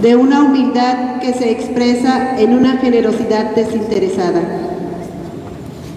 [0.00, 4.40] de una humildad que se expresa en una generosidad desinteresada.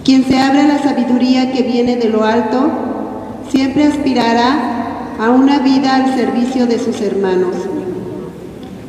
[0.04, 2.70] Quien se abre a la sabiduría que viene de lo alto,
[3.48, 7.54] siempre aspirará a una vida al servicio de sus hermanos.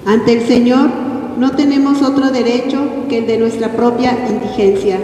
[0.06, 0.90] Ante el Señor
[1.38, 5.00] no tenemos otro derecho que el de nuestra propia indigencia,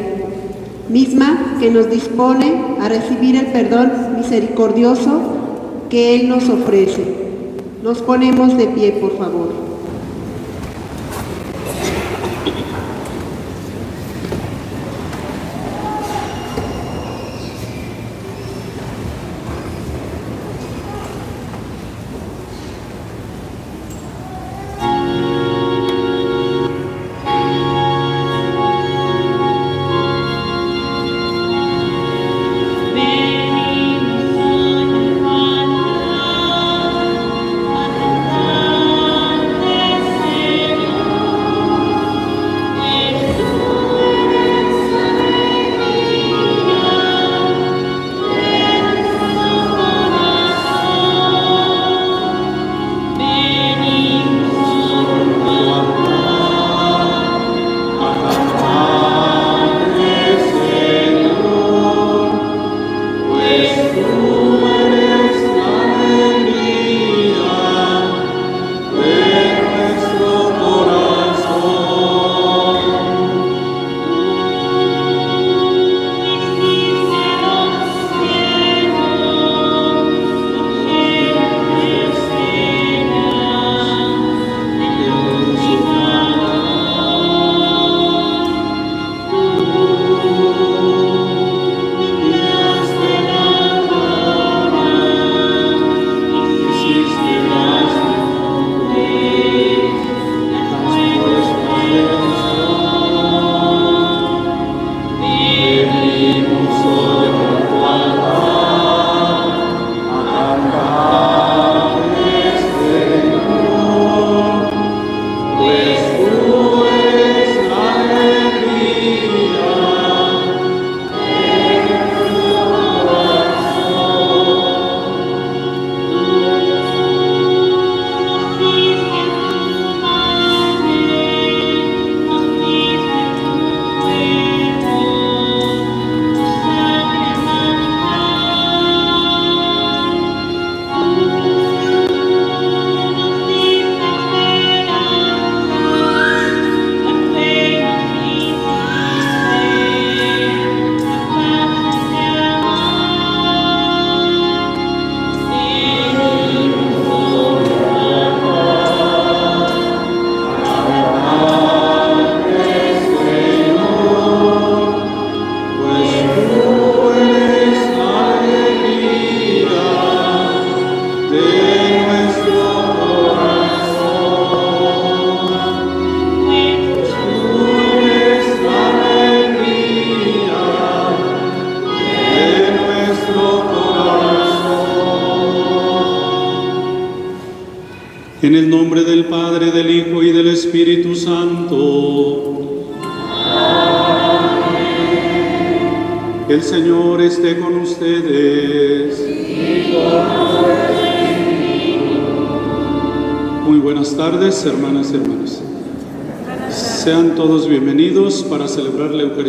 [0.89, 5.21] misma que nos dispone a recibir el perdón misericordioso
[5.89, 7.03] que Él nos ofrece.
[7.83, 9.70] Nos ponemos de pie, por favor.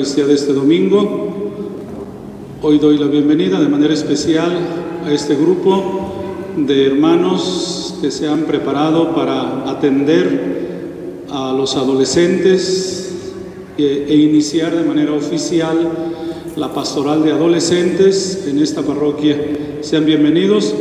[0.02, 1.52] De este domingo.
[2.60, 4.50] Hoy doy la bienvenida de manera especial
[5.06, 6.12] a este grupo
[6.56, 13.14] de hermanos que se han preparado para atender a los adolescentes
[13.78, 15.88] e, e iniciar de manera oficial
[16.56, 19.38] la pastoral de adolescentes en esta parroquia.
[19.82, 20.75] Sean bienvenidos.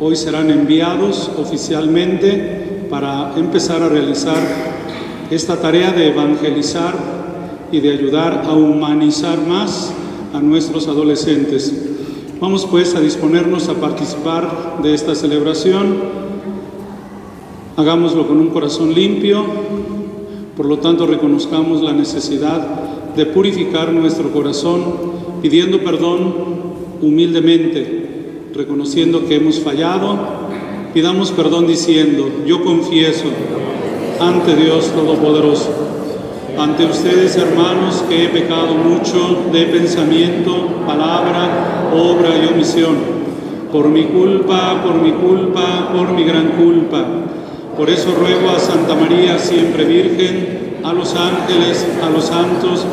[0.00, 4.42] Hoy serán enviados oficialmente para empezar a realizar
[5.30, 7.13] esta tarea de evangelizar
[7.74, 9.92] y de ayudar a humanizar más
[10.32, 11.74] a nuestros adolescentes.
[12.40, 15.96] Vamos pues a disponernos a participar de esta celebración.
[17.76, 19.44] Hagámoslo con un corazón limpio,
[20.56, 24.82] por lo tanto reconozcamos la necesidad de purificar nuestro corazón
[25.42, 26.34] pidiendo perdón
[27.02, 30.44] humildemente, reconociendo que hemos fallado
[30.94, 33.24] Pidamos perdón diciendo, yo confieso
[34.20, 36.03] ante Dios Todopoderoso,
[36.58, 42.96] ante ustedes hermanos que he pecado mucho de pensamiento, palabra, obra y omisión,
[43.72, 47.04] por mi culpa, por mi culpa, por mi gran culpa.
[47.76, 52.86] Por eso ruego a Santa María, siempre Virgen, a los ángeles, a los santos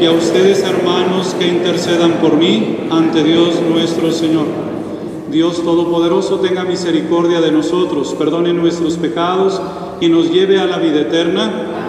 [0.00, 4.46] y a ustedes hermanos que intercedan por mí ante Dios nuestro Señor.
[5.30, 9.60] Dios Todopoderoso tenga misericordia de nosotros, perdone nuestros pecados
[10.00, 11.79] y nos lleve a la vida eterna.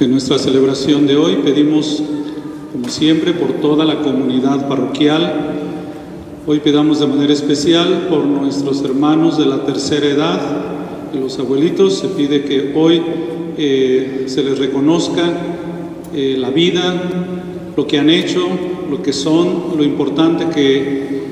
[0.00, 2.02] En nuestra celebración de hoy pedimos,
[2.72, 5.52] como siempre, por toda la comunidad parroquial.
[6.48, 10.40] Hoy pedamos de manera especial por nuestros hermanos de la tercera edad
[11.14, 11.94] y los abuelitos.
[11.94, 13.00] Se pide que hoy
[13.56, 15.22] eh, se les reconozca
[16.12, 16.92] eh, la vida,
[17.76, 18.48] lo que han hecho,
[18.90, 21.22] lo que son, lo importante que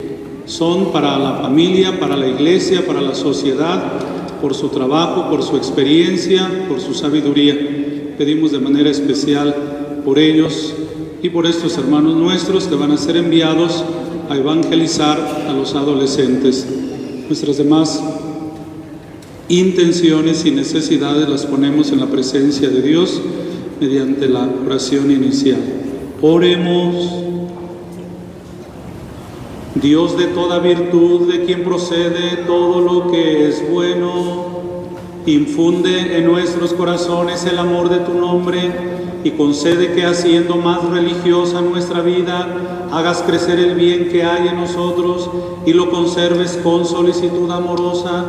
[0.44, 3.94] son para la familia, para la iglesia, para la sociedad,
[4.40, 7.81] por su trabajo, por su experiencia, por su sabiduría.
[8.22, 9.52] Pedimos de manera especial
[10.04, 10.72] por ellos
[11.24, 13.82] y por estos hermanos nuestros que van a ser enviados
[14.30, 16.64] a evangelizar a los adolescentes.
[17.26, 18.00] Nuestras demás
[19.48, 23.20] intenciones y necesidades las ponemos en la presencia de Dios
[23.80, 25.58] mediante la oración inicial.
[26.20, 26.94] Oremos.
[29.74, 34.61] Dios de toda virtud, de quien procede todo lo que es bueno,
[35.26, 38.72] infunde en nuestros corazones el amor de tu nombre
[39.24, 44.56] y concede que haciendo más religiosa nuestra vida, hagas crecer el bien que hay en
[44.56, 45.30] nosotros
[45.64, 48.24] y lo conserves con solicitud amorosa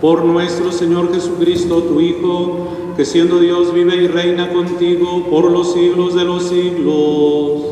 [0.00, 5.72] por nuestro Señor Jesucristo, tu Hijo, que siendo Dios vive y reina contigo por los
[5.72, 7.62] siglos de los siglos.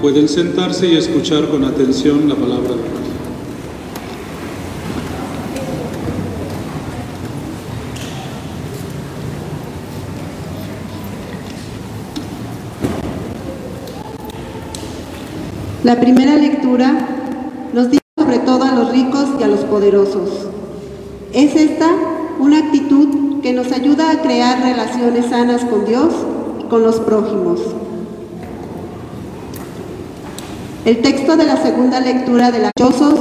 [0.00, 3.03] Pueden sentarse y escuchar con atención la palabra de Dios.
[15.84, 16.94] La primera lectura
[17.74, 20.30] nos dice sobre todo a los ricos y a los poderosos.
[21.34, 21.90] Es esta
[22.38, 26.14] una actitud que nos ayuda a crear relaciones sanas con Dios
[26.58, 27.60] y con los prójimos.
[30.86, 33.20] El texto de la segunda lectura de la Chosos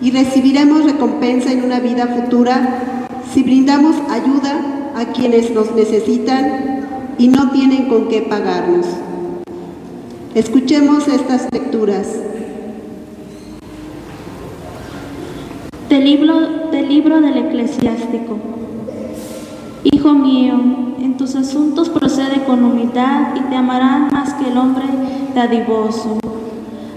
[0.00, 6.86] y recibiremos recompensa en una vida futura si brindamos ayuda a quienes nos necesitan
[7.18, 8.86] y no tienen con qué pagarnos.
[10.34, 12.06] Escuchemos estas lecturas.
[15.88, 18.36] Del libro, del eclesiástico.
[19.84, 20.54] Hijo mío,
[21.00, 24.84] en tus asuntos procede con humildad y te amarán más que el hombre
[25.34, 26.18] dadivoso.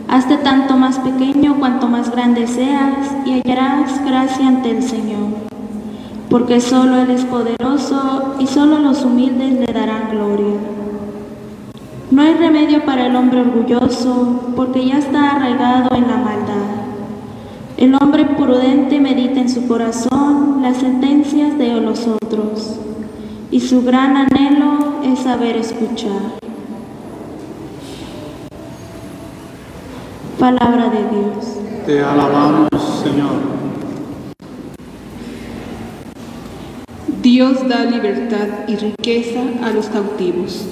[0.09, 5.29] Hazte tanto más pequeño cuanto más grande seas y hallarás gracia ante el Señor.
[6.29, 10.80] Porque solo Él es poderoso y solo los humildes le darán gloria.
[12.11, 16.81] No hay remedio para el hombre orgulloso, porque ya está arraigado en la maldad.
[17.77, 22.81] El hombre prudente medita en su corazón las sentencias de los otros,
[23.49, 26.33] y su gran anhelo es saber escuchar.
[30.37, 31.59] Palabra de Dios.
[31.85, 32.69] Te alabamos,
[33.05, 33.39] Señor.
[37.21, 40.65] Dios da libertad y riqueza a los cautivos.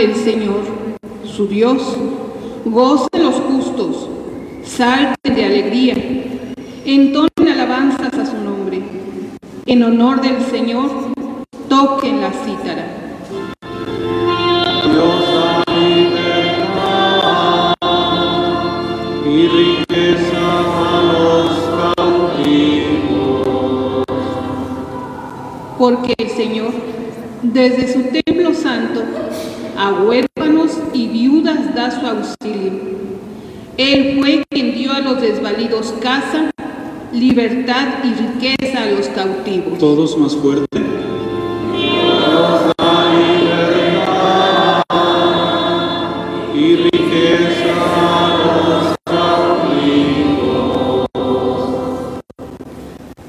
[0.00, 0.62] Ante el Señor,
[1.24, 1.96] su Dios,
[2.64, 4.08] gocen los justos,
[4.64, 5.94] salten de alegría,
[6.84, 8.80] entonen alabanzas a su nombre.
[9.66, 10.90] En honor del Señor,
[11.68, 12.86] toquen la cítara.
[14.84, 17.74] Dios da libertad
[19.26, 21.50] y riqueza a los
[21.96, 24.04] cautivos.
[25.78, 26.72] Porque el Señor,
[27.42, 29.02] desde su templo santo,
[29.80, 33.00] a huérfanos y viudas da su auxilio.
[33.78, 36.50] Él fue quien dio a los desvalidos casa,
[37.12, 39.69] libertad y riqueza a los cautivos.
[39.80, 40.78] Todos más fuerte.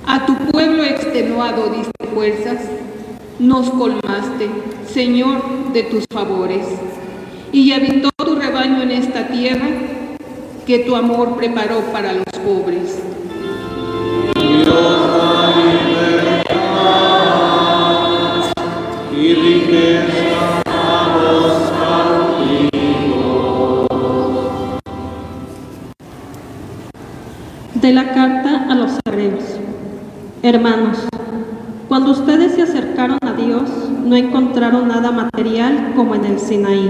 [0.05, 2.57] A tu pueblo extenuado diste fuerzas,
[3.39, 4.49] nos colmaste,
[4.93, 6.65] Señor, de tus favores.
[7.53, 9.69] Y habitó tu rebaño en esta tierra
[10.67, 12.99] que tu amor preparó para los pobres.
[27.91, 29.43] La carta a los hebreos.
[30.41, 31.09] Hermanos,
[31.89, 33.63] cuando ustedes se acercaron a Dios,
[34.05, 36.89] no encontraron nada material como en el Sinaí,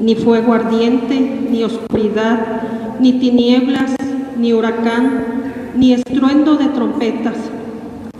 [0.00, 2.62] ni fuego ardiente, ni oscuridad,
[2.98, 3.94] ni tinieblas,
[4.38, 5.24] ni huracán,
[5.76, 7.36] ni estruendo de trompetas,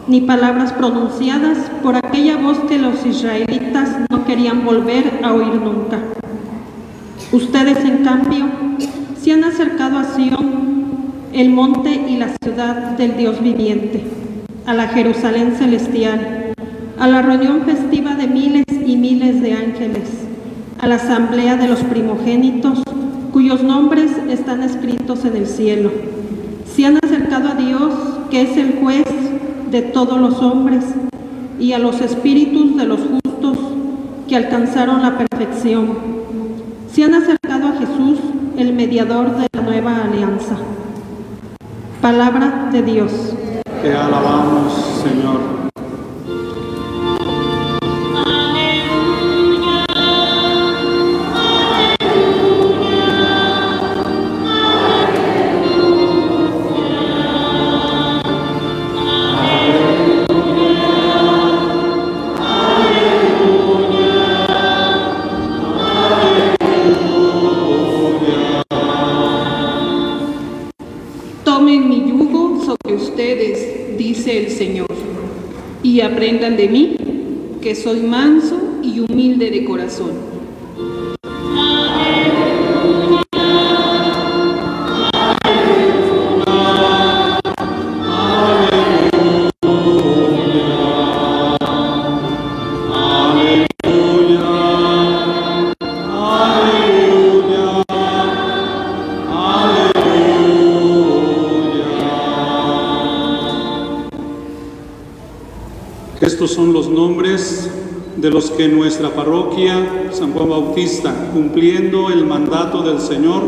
[0.06, 5.98] ni palabras pronunciadas por aquella voz que los israelitas no querían volver a oír nunca.
[7.32, 8.44] Ustedes, en cambio,
[9.18, 10.61] se han acercado a Sion,
[11.32, 14.02] el monte y la ciudad del Dios viviente,
[14.66, 16.52] a la Jerusalén celestial,
[16.98, 20.10] a la reunión festiva de miles y miles de ángeles,
[20.78, 22.82] a la asamblea de los primogénitos,
[23.32, 25.90] cuyos nombres están escritos en el cielo.
[26.76, 27.94] Se han acercado a Dios,
[28.30, 29.04] que es el juez
[29.70, 30.84] de todos los hombres,
[31.58, 33.58] y a los espíritus de los justos
[34.28, 35.96] que alcanzaron la perfección.
[36.92, 38.18] Se han acercado a Jesús,
[38.58, 40.56] el mediador de la nueva alianza.
[42.72, 43.12] De Dios.
[43.82, 45.61] Te alabamos, Señor.
[76.56, 76.96] De mí,
[77.60, 80.31] que soy manso y humilde de corazón.
[108.22, 113.42] De los que nuestra parroquia San Juan Bautista, cumpliendo el mandato del Señor,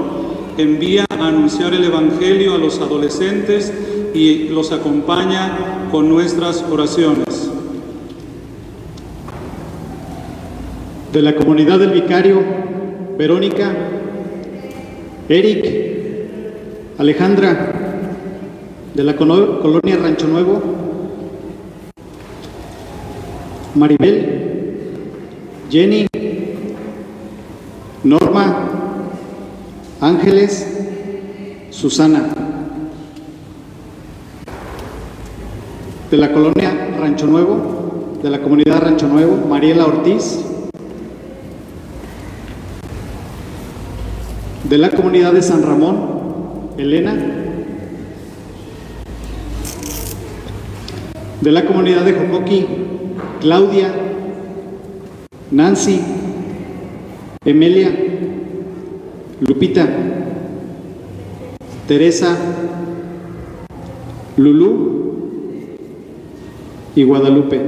[0.59, 3.73] envía a anunciar el Evangelio a los adolescentes
[4.15, 7.53] y los acompaña con nuestras oraciones.
[11.13, 12.43] De la comunidad del Vicario,
[13.17, 13.73] Verónica,
[15.29, 15.71] Eric,
[16.99, 18.01] Alejandra,
[18.93, 20.61] de la colonia Rancho Nuevo,
[23.77, 24.44] Maribel,
[25.75, 26.07] Jenny,
[28.05, 28.71] Norma,
[30.01, 30.69] Ángeles,
[31.71, 32.33] Susana.
[36.13, 40.45] De la colonia Rancho Nuevo, de la comunidad Rancho Nuevo, Mariela Ortiz.
[44.71, 47.17] De la comunidad de San Ramón, Elena.
[51.41, 52.65] De la comunidad de Jocoqui,
[53.41, 54.04] Claudia,
[55.55, 56.01] Nancy,
[57.45, 57.95] Emilia,
[59.41, 59.89] Lupita,
[61.87, 62.37] Teresa,
[64.37, 65.29] Lulú
[66.97, 67.61] y Guadalupe.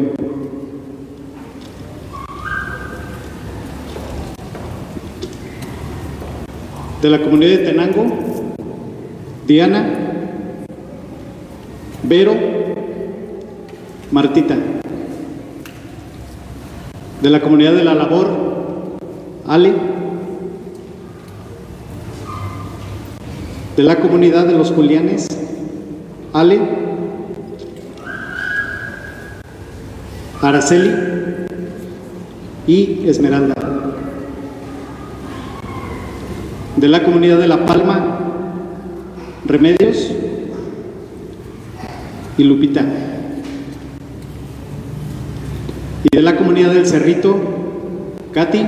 [7.00, 8.04] De la comunidad de Tenango,
[9.46, 9.88] Diana,
[12.02, 12.34] Vero,
[14.10, 14.75] Martita.
[17.26, 18.28] De la comunidad de la labor,
[19.48, 19.72] Ale.
[23.76, 25.26] De la comunidad de los Julianes,
[26.32, 26.60] Ale.
[30.40, 30.94] Araceli
[32.68, 33.56] y Esmeralda.
[36.76, 38.20] De la comunidad de La Palma,
[39.46, 40.12] Remedios
[42.38, 42.84] y Lupita.
[46.12, 47.36] Y de la comunidad del Cerrito,
[48.32, 48.64] Katy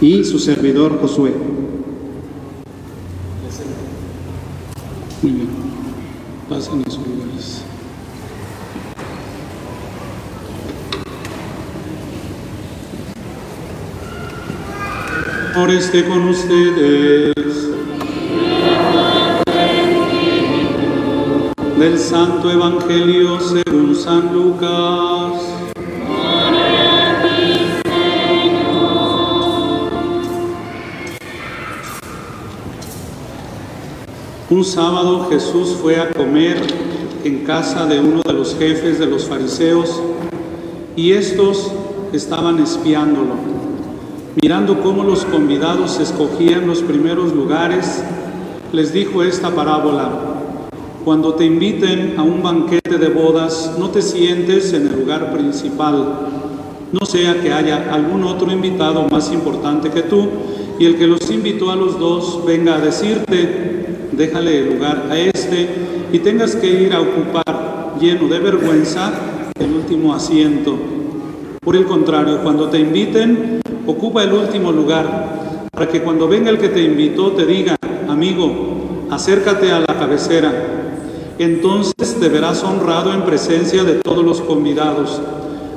[0.00, 1.32] y su servidor Josué.
[5.22, 5.48] Muy bien.
[6.48, 7.62] Pasen a sus lugares.
[15.54, 17.34] Por esté con ustedes.
[21.78, 25.32] Del Santo Evangelio según San Lucas.
[34.48, 36.56] Un sábado Jesús fue a comer
[37.24, 40.00] en casa de uno de los jefes de los fariseos
[40.94, 41.72] y estos
[42.12, 43.34] estaban espiándolo,
[44.40, 48.04] mirando cómo los convidados escogían los primeros lugares,
[48.70, 50.35] les dijo esta parábola.
[51.06, 56.30] Cuando te inviten a un banquete de bodas, no te sientes en el lugar principal,
[56.90, 60.26] no sea que haya algún otro invitado más importante que tú
[60.80, 65.16] y el que los invitó a los dos venga a decirte, déjale el lugar a
[65.16, 65.68] este
[66.12, 69.12] y tengas que ir a ocupar, lleno de vergüenza,
[69.60, 70.76] el último asiento.
[71.60, 76.58] Por el contrario, cuando te inviten, ocupa el último lugar, para que cuando venga el
[76.58, 77.76] que te invitó te diga,
[78.08, 80.75] amigo, acércate a la cabecera.
[81.38, 85.20] Entonces te verás honrado en presencia de todos los convidados,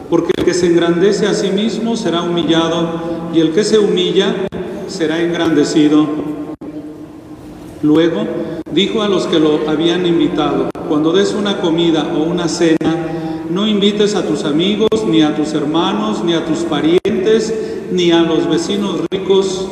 [0.10, 4.34] porque el que se engrandece a sí mismo será humillado, y el que se humilla
[4.88, 6.08] será engrandecido.
[7.82, 8.26] Luego
[8.72, 13.08] dijo a los que lo habían invitado, cuando des una comida o una cena,
[13.50, 17.54] no invites a tus amigos, ni a tus hermanos, ni a tus parientes,
[17.92, 19.68] ni a los vecinos ricos,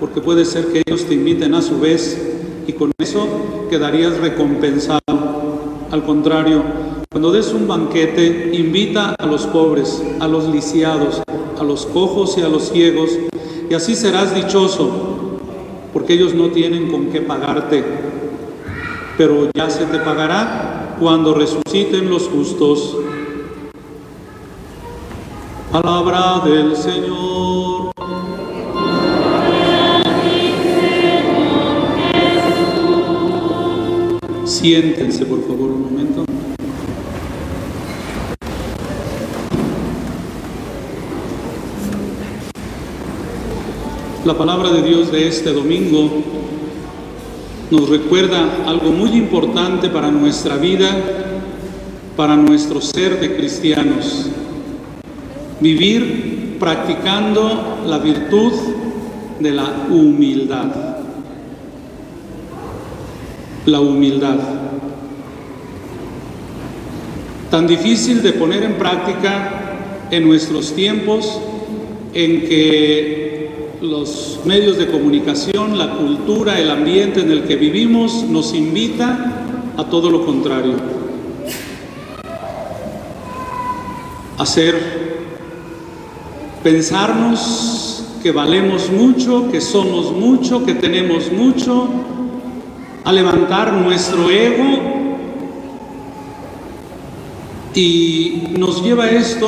[0.00, 2.33] porque puede ser que ellos te inviten a su vez
[2.66, 3.26] y con eso
[3.70, 5.00] quedarías recompensado.
[5.90, 6.62] Al contrario,
[7.10, 11.22] cuando des un banquete, invita a los pobres, a los lisiados,
[11.58, 13.10] a los cojos y a los ciegos,
[13.70, 14.90] y así serás dichoso,
[15.92, 17.84] porque ellos no tienen con qué pagarte.
[19.16, 22.96] Pero ya se te pagará cuando resuciten los justos.
[25.70, 27.73] Palabra del Señor.
[34.64, 36.24] Siéntense, por favor, un momento.
[44.24, 46.08] La palabra de Dios de este domingo
[47.70, 50.88] nos recuerda algo muy importante para nuestra vida,
[52.16, 54.30] para nuestro ser de cristianos.
[55.60, 58.52] Vivir practicando la virtud
[59.40, 60.93] de la humildad.
[63.66, 64.38] La humildad.
[67.54, 71.38] tan difícil de poner en práctica en nuestros tiempos
[72.12, 78.54] en que los medios de comunicación, la cultura, el ambiente en el que vivimos nos
[78.54, 79.44] invita
[79.76, 80.74] a todo lo contrario.
[84.36, 84.74] Hacer
[86.64, 91.88] pensarnos que valemos mucho, que somos mucho, que tenemos mucho,
[93.04, 94.64] a levantar nuestro ego
[97.74, 99.46] y nos lleva esto,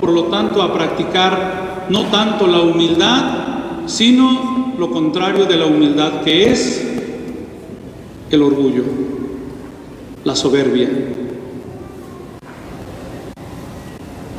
[0.00, 6.20] por lo tanto, a practicar no tanto la humildad, sino lo contrario de la humildad,
[6.22, 6.86] que es
[8.30, 8.84] el orgullo,
[10.24, 10.90] la soberbia.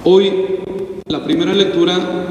[0.04, 0.34] Hoy
[1.08, 2.28] la primera lectura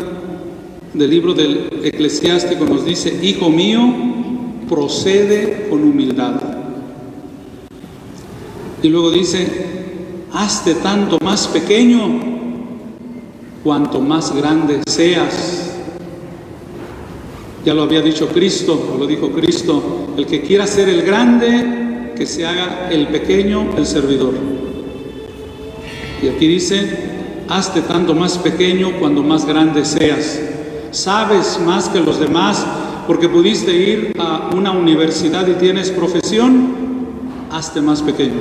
[0.92, 4.19] del libro del eclesiástico nos dice, Hijo mío,
[4.70, 6.34] procede con humildad.
[8.82, 9.46] Y luego dice,
[10.32, 11.98] hazte tanto más pequeño
[13.64, 15.72] cuanto más grande seas.
[17.64, 22.24] Ya lo había dicho Cristo, lo dijo Cristo, el que quiera ser el grande, que
[22.24, 24.34] se haga el pequeño, el servidor.
[26.22, 30.40] Y aquí dice, hazte tanto más pequeño cuando más grande seas.
[30.92, 32.64] Sabes más que los demás
[33.10, 36.68] porque pudiste ir a una universidad y tienes profesión,
[37.50, 38.36] hazte más pequeño.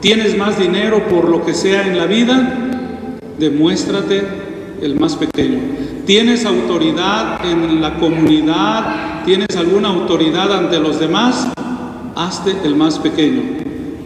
[0.00, 3.10] ¿Tienes más dinero por lo que sea en la vida?
[3.40, 4.22] Demuéstrate
[4.80, 5.58] el más pequeño.
[6.06, 9.24] ¿Tienes autoridad en la comunidad?
[9.24, 11.48] ¿Tienes alguna autoridad ante los demás?
[12.14, 13.42] Hazte el más pequeño.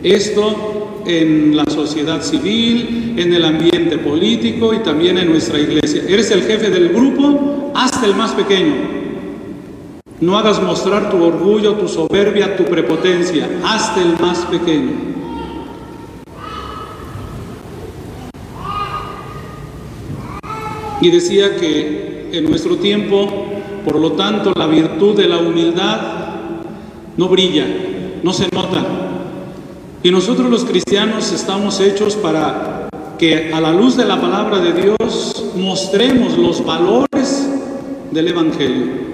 [0.03, 6.03] Esto en la sociedad civil, en el ambiente político y también en nuestra iglesia.
[6.09, 7.73] ¿Eres el jefe del grupo?
[7.75, 9.05] Hazte el más pequeño.
[10.21, 13.51] No hagas mostrar tu orgullo, tu soberbia, tu prepotencia.
[13.65, 14.93] Hazte el más pequeño.
[21.03, 23.29] Y decía que en nuestro tiempo,
[23.85, 26.01] por lo tanto, la virtud de la humildad
[27.19, 27.67] no brilla,
[28.23, 28.85] no se nota.
[30.03, 34.73] Y nosotros los cristianos estamos hechos para que a la luz de la palabra de
[34.73, 37.51] Dios mostremos los valores
[38.11, 39.06] del Evangelio.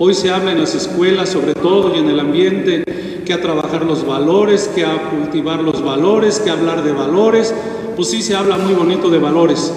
[0.00, 2.84] Hoy se habla en las escuelas, sobre todo, y en el ambiente,
[3.26, 7.52] que a trabajar los valores, que a cultivar los valores, que a hablar de valores.
[7.96, 9.72] Pues sí se habla muy bonito de valores,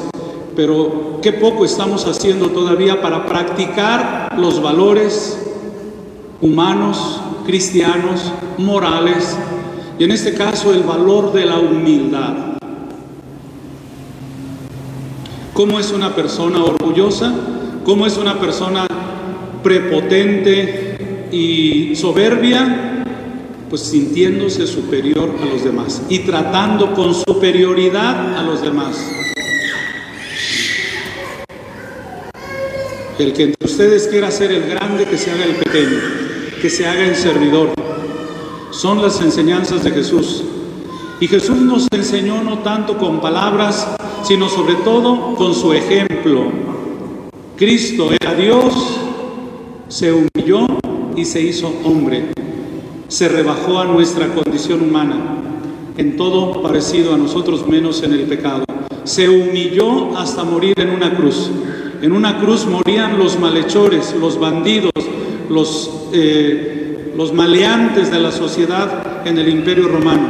[0.55, 5.39] pero qué poco estamos haciendo todavía para practicar los valores
[6.39, 9.35] humanos, cristianos, morales,
[9.97, 12.59] y en este caso el valor de la humildad.
[15.55, 17.33] ¿Cómo es una persona orgullosa?
[17.83, 18.85] ¿Cómo es una persona
[19.63, 23.05] prepotente y soberbia?
[23.69, 28.97] Pues sintiéndose superior a los demás y tratando con superioridad a los demás.
[33.17, 35.99] El que entre ustedes quiera ser el grande, que se haga el pequeño,
[36.61, 37.73] que se haga el servidor.
[38.71, 40.43] Son las enseñanzas de Jesús.
[41.19, 43.87] Y Jesús nos enseñó no tanto con palabras,
[44.23, 46.51] sino sobre todo con su ejemplo.
[47.57, 48.73] Cristo era Dios,
[49.91, 50.65] se humilló
[51.17, 52.31] y se hizo hombre.
[53.09, 55.17] Se rebajó a nuestra condición humana,
[55.97, 58.63] en todo parecido a nosotros menos en el pecado.
[59.03, 61.51] Se humilló hasta morir en una cruz.
[62.01, 64.93] En una cruz morían los malhechores, los bandidos,
[65.49, 70.29] los, eh, los maleantes de la sociedad en el imperio romano.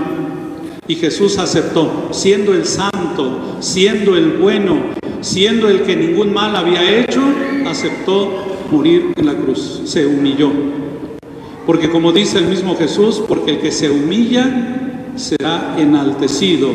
[0.88, 4.78] Y Jesús aceptó, siendo el santo, siendo el bueno,
[5.22, 7.22] siendo el que ningún mal había hecho,
[7.68, 10.52] aceptó morir en la cruz, se humilló.
[11.66, 16.70] Porque como dice el mismo Jesús, porque el que se humilla será enaltecido.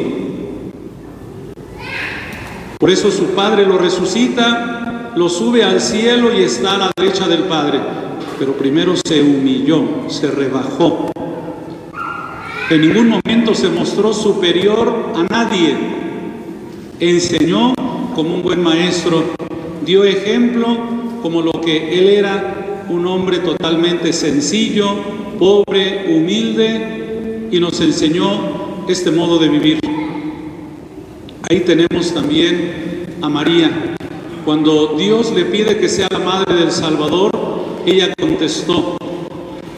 [2.79, 4.77] Por eso su Padre lo resucita
[5.17, 7.81] lo sube al cielo y está a la derecha del Padre.
[8.39, 11.11] Pero primero se humilló, se rebajó.
[12.69, 15.75] En ningún momento se mostró superior a nadie.
[17.01, 17.75] Enseñó
[18.15, 19.25] como un buen maestro,
[19.87, 20.77] dio ejemplo
[21.27, 24.95] como lo que él era, un hombre totalmente sencillo,
[25.41, 29.81] pobre, humilde, y nos enseñó este modo de vivir.
[31.51, 33.97] Ahí tenemos también a María,
[34.45, 37.33] cuando Dios le pide que sea la madre del Salvador,
[37.85, 38.97] ella contestó,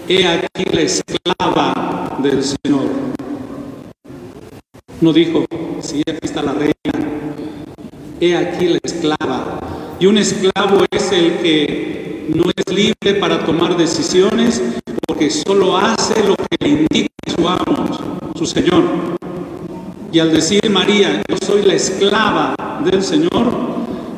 [0.07, 2.89] he aquí la esclava del Señor.
[5.01, 5.47] No dijo,
[5.81, 6.75] sí, aquí está la reina,
[8.21, 9.78] he aquí la esclava.
[10.01, 14.63] Y un esclavo es el que no es libre para tomar decisiones
[15.07, 18.85] porque solo hace lo que le indica su amo, su Señor.
[20.13, 23.51] Y al decir María, yo soy la esclava del Señor,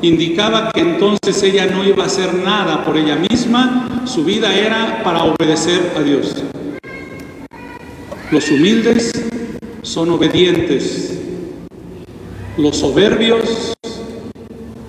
[0.02, 5.02] indicaba que entonces ella no iba a hacer nada por ella misma, su vida era
[5.02, 6.36] para obedecer a Dios.
[8.30, 9.12] Los humildes
[9.80, 11.18] son obedientes,
[12.58, 13.69] los soberbios,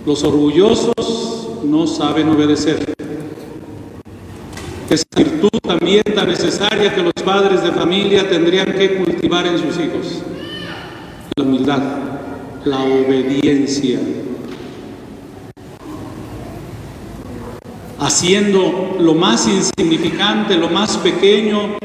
[0.06, 2.94] los orgullosos no saben obedecer.
[4.90, 9.78] Esa virtud también tan necesaria que los padres de familia tendrían que cultivar en sus
[9.78, 10.22] hijos.
[11.36, 11.82] La humildad,
[12.66, 14.00] la obediencia.
[18.00, 21.78] Haciendo lo más insignificante, lo más pequeño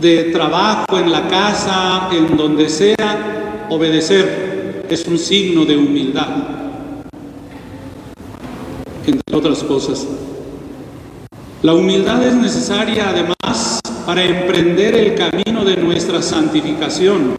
[0.00, 6.69] de trabajo en la casa, en donde sea, obedecer es un signo de humildad,
[9.10, 10.06] entre otras cosas.
[11.62, 17.34] La humildad es necesaria además para emprender el camino de nuestra santificación.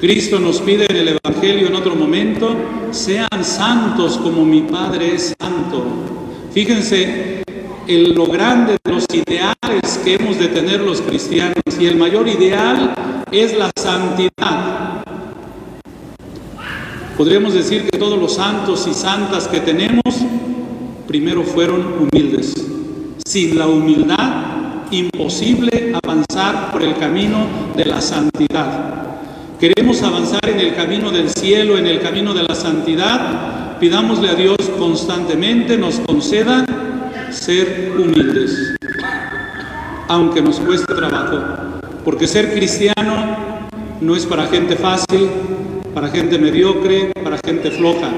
[0.00, 2.54] Cristo nos pide en el Evangelio en otro momento,
[2.90, 5.84] sean santos como mi Padre es santo.
[6.52, 7.42] Fíjense
[7.86, 12.28] en lo grande de los ideales que hemos de tener los cristianos y el mayor
[12.28, 12.94] ideal
[13.30, 14.93] es la santidad.
[17.16, 20.02] Podríamos decir que todos los santos y santas que tenemos
[21.06, 22.52] primero fueron humildes.
[23.24, 27.46] Sin la humildad, imposible avanzar por el camino
[27.76, 29.04] de la santidad.
[29.60, 33.78] Queremos avanzar en el camino del cielo, en el camino de la santidad.
[33.78, 36.66] Pidámosle a Dios constantemente nos conceda
[37.30, 38.76] ser humildes,
[40.08, 41.38] aunque nos cueste trabajo,
[42.04, 43.36] porque ser cristiano
[44.00, 45.28] no es para gente fácil,
[45.94, 48.10] para gente mediocre, para gente floja.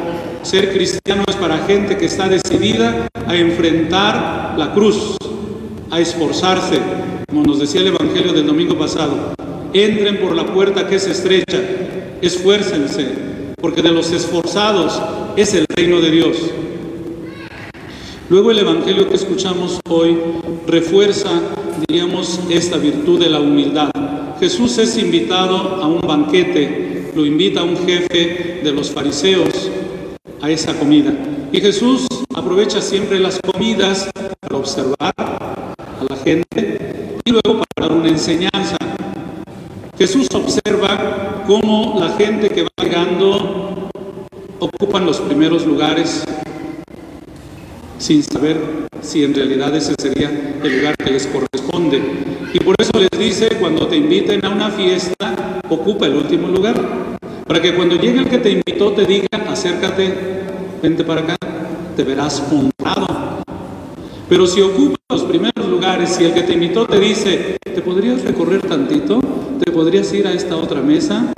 [0.43, 5.17] Ser cristiano es para gente que está decidida a enfrentar la cruz,
[5.91, 6.79] a esforzarse,
[7.29, 9.35] como nos decía el Evangelio del domingo pasado.
[9.75, 11.61] Entren por la puerta que es estrecha,
[12.23, 13.07] esfuércense,
[13.61, 15.01] porque de los esforzados
[15.37, 16.37] es el reino de Dios.
[18.31, 20.17] Luego el Evangelio que escuchamos hoy
[20.67, 21.31] refuerza,
[21.87, 23.91] diríamos, esta virtud de la humildad.
[24.41, 29.71] Jesús es invitado a un banquete, lo invita un jefe de los fariseos
[30.43, 31.15] a esa comida.
[31.51, 35.65] Y Jesús aprovecha siempre las comidas para observar a
[36.09, 38.77] la gente y luego para dar una enseñanza.
[39.97, 43.89] Jesús observa cómo la gente que va llegando
[44.59, 46.23] ocupan los primeros lugares
[47.99, 50.29] sin saber si en realidad ese sería
[50.63, 52.03] el lugar que les corresponde.
[52.53, 56.75] Y por eso les dice, cuando te inviten a una fiesta, ocupa el último lugar,
[57.47, 60.13] para que cuando llegue el que te invitó te diga, acércate,
[60.83, 61.37] vente para acá,
[61.95, 63.07] te verás honrado.
[64.29, 68.25] Pero si ocupa los primeros lugares y el que te invitó te dice, ¿te podrías
[68.25, 69.21] recorrer tantito?
[69.65, 71.33] ¿Te podrías ir a esta otra mesa?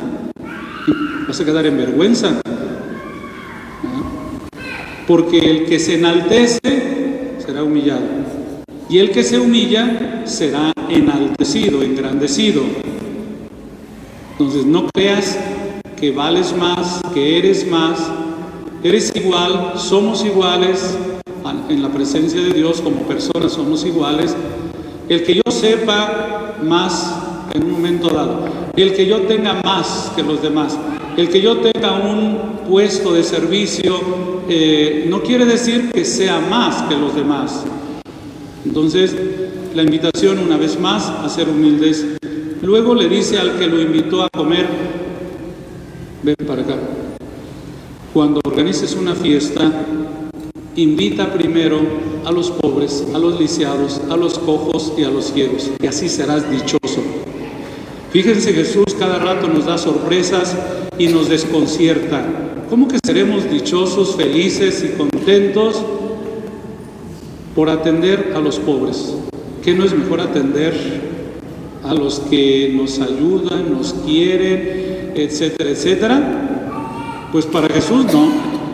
[1.27, 2.41] vas a quedar en vergüenza.
[5.07, 6.98] Porque el que se enaltece
[7.49, 8.03] será humillado.
[8.91, 12.61] Y el que se humilla será enaltecido, engrandecido.
[14.33, 15.39] Entonces no creas
[15.99, 18.01] que vales más, que eres más,
[18.85, 20.95] eres igual, somos iguales
[21.71, 24.37] en la presencia de Dios como personas, somos iguales.
[25.09, 27.17] El que yo sepa más
[27.55, 28.45] en un momento dado,
[28.77, 30.77] el que yo tenga más que los demás,
[31.19, 33.99] el que yo tenga un puesto de servicio
[34.49, 37.65] eh, no quiere decir que sea más que los demás.
[38.65, 39.17] Entonces,
[39.75, 42.07] la invitación una vez más a ser humildes.
[42.63, 44.69] Luego le dice al que lo invitó a comer,
[46.23, 46.77] ven para acá.
[48.15, 49.73] Cuando organices una fiesta,
[50.77, 51.81] invita primero
[52.25, 56.09] a los pobres, a los lisiados, a los cojos y a los ciegos, y así
[56.09, 57.08] serás dichoso.
[58.11, 60.57] Fíjense, Jesús cada rato nos da sorpresas
[60.99, 62.25] y nos desconcierta.
[62.71, 65.83] ¿Cómo que seremos dichosos, felices y contentos
[67.55, 69.15] por atender a los pobres?
[69.63, 70.75] ¿Qué no es mejor atender
[71.85, 77.29] a los que nos ayudan, nos quieren, etcétera, etcétera?
[77.31, 78.31] Pues para Jesús no.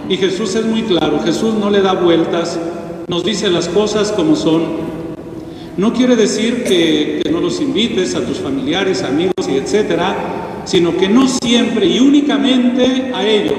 [0.09, 2.59] Y Jesús es muy claro, Jesús no le da vueltas,
[3.09, 4.84] nos dice las cosas como son
[5.77, 11.09] no quiere decir que, no los invites a tus familiares, amigos y etcétera, sino que
[11.09, 13.59] no siempre y únicamente a ellos.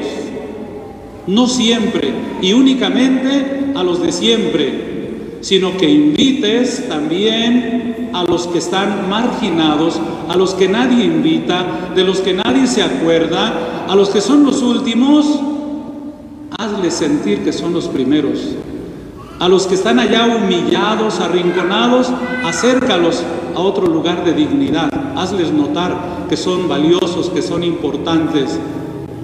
[1.28, 8.60] No siempre y únicamente a los de siempre, sino que invites también a los que
[8.60, 10.00] están marginados,
[10.30, 14.46] a los que nadie invita, de los que nadie se acuerda, a los que son
[14.46, 15.40] los últimos,
[16.58, 18.40] hazles sentir que son los primeros.
[19.40, 22.10] A los que están allá humillados, arrinconados,
[22.46, 23.22] acércalos
[23.54, 24.90] a otro lugar de dignidad.
[25.18, 28.58] Hazles notar que son valiosos, que son importantes.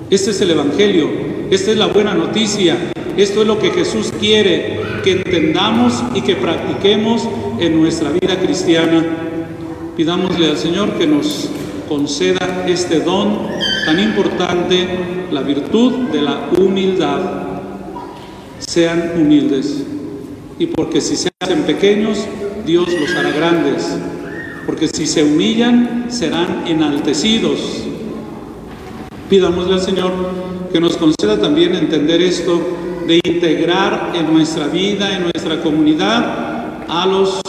[0.10, 1.10] Este es el Evangelio,
[1.50, 2.78] esta es la buena noticia,
[3.15, 7.28] esto es lo que Jesús quiere que entendamos y que practiquemos
[7.60, 9.06] en nuestra vida cristiana.
[9.95, 11.50] Pidámosle al Señor que nos
[11.88, 13.47] conceda este don
[13.86, 14.88] tan importante,
[15.32, 17.19] la virtud de la humildad.
[18.60, 19.86] Sean humildes.
[20.62, 22.19] Y porque si se hacen pequeños,
[22.67, 23.97] Dios los hará grandes.
[24.67, 27.60] Porque si se humillan, serán enaltecidos.
[29.28, 30.12] Pidámosle al Señor
[30.71, 32.62] que nos conceda también entender esto
[33.08, 37.41] de integrar en nuestra vida, en nuestra comunidad, a los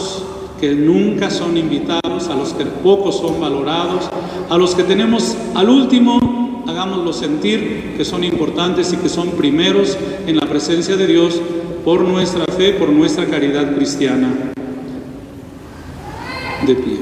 [0.59, 4.09] que nunca son invitados, a los que poco son valorados,
[4.49, 9.99] a los que tenemos al último, hagámoslo sentir que son importantes y que son primeros
[10.25, 11.39] en la presencia de Dios
[11.83, 14.29] por nuestra fe, por nuestra caridad cristiana.
[16.65, 16.97] De pie.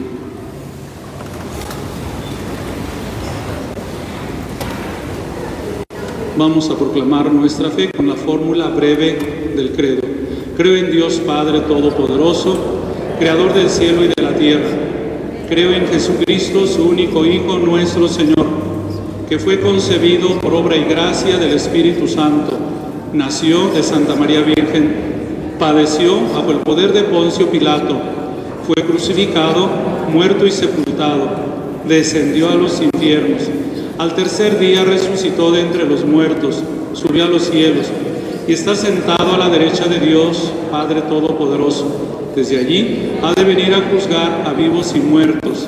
[6.36, 10.02] Vamos a proclamar nuestra fe con la fórmula breve del credo.
[10.58, 12.58] Creo en Dios Padre Todopoderoso,
[13.20, 14.70] Creador del cielo y de la tierra.
[15.48, 18.48] Creo en Jesucristo, su único Hijo, nuestro Señor,
[19.30, 22.58] que fue concebido por obra y gracia del Espíritu Santo.
[23.14, 28.00] Nació de Santa María Virgen, padeció bajo el poder de Poncio Pilato,
[28.66, 29.70] fue crucificado,
[30.12, 31.30] muerto y sepultado,
[31.88, 33.50] descendió a los infiernos
[34.02, 37.86] al tercer día resucitó de entre los muertos, subió a los cielos
[38.48, 41.86] y está sentado a la derecha de Dios, Padre Todopoderoso.
[42.36, 45.68] Desde allí ha de venir a juzgar a vivos y muertos.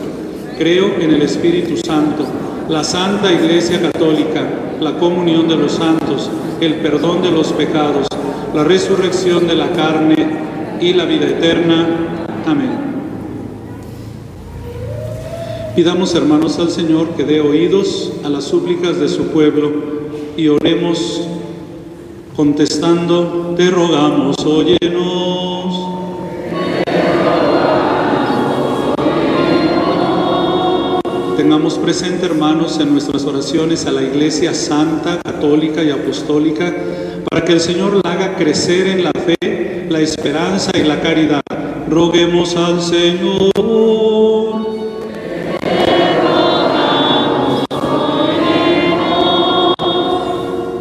[0.58, 2.26] Creo en el Espíritu Santo,
[2.70, 4.48] la Santa Iglesia Católica,
[4.80, 6.30] la comunión de los santos,
[6.62, 8.08] el perdón de los pecados,
[8.54, 10.16] la resurrección de la carne
[10.80, 11.88] y la vida eterna.
[12.48, 12.72] Amén.
[15.76, 19.72] Pidamos, hermanos, al Señor que dé oídos a las súplicas de su pueblo
[20.38, 21.28] y oremos
[22.36, 25.53] contestando, te rogamos, óyenos.
[31.54, 36.74] Tengamos presente, hermanos, en nuestras oraciones a la Iglesia Santa, Católica y Apostólica,
[37.30, 41.44] para que el Señor la haga crecer en la fe, la esperanza y la caridad.
[41.88, 43.52] Roguemos al Señor.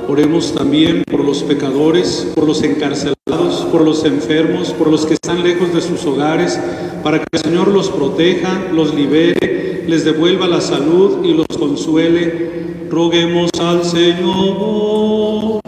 [0.09, 5.43] Oremos también por los pecadores, por los encarcelados, por los enfermos, por los que están
[5.43, 6.59] lejos de sus hogares,
[7.05, 12.89] para que el Señor los proteja, los libere, les devuelva la salud y los consuele.
[12.91, 15.61] Roguemos al Señor.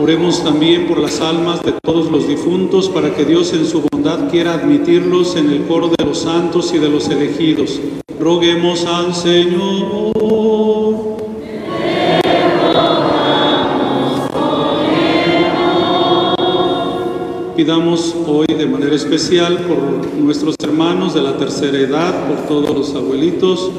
[0.00, 4.30] Oremos también por las almas de todos los difuntos para que Dios en su bondad
[4.30, 7.80] quiera admitirlos en el coro de los santos y de los elegidos.
[8.18, 10.17] Roguemos al Señor.
[17.58, 22.94] Pidamos hoy de manera especial por nuestros hermanos de la tercera edad, por todos los
[22.94, 23.72] abuelitos,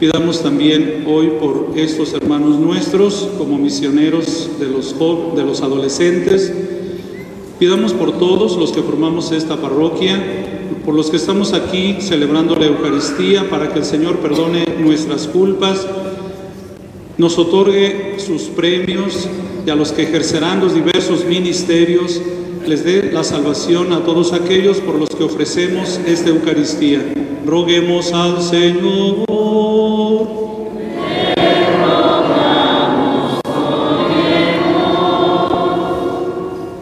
[0.00, 6.52] Pidamos también hoy por estos hermanos nuestros como misioneros de los, de los adolescentes.
[7.60, 10.20] Pidamos por todos los que formamos esta parroquia,
[10.84, 15.86] por los que estamos aquí celebrando la Eucaristía, para que el Señor perdone nuestras culpas,
[17.16, 19.28] nos otorgue sus premios
[19.64, 22.20] y a los que ejercerán los diversos ministerios
[22.68, 27.00] les dé la salvación a todos aquellos por los que ofrecemos esta Eucaristía.
[27.46, 29.24] Roguemos al Señor.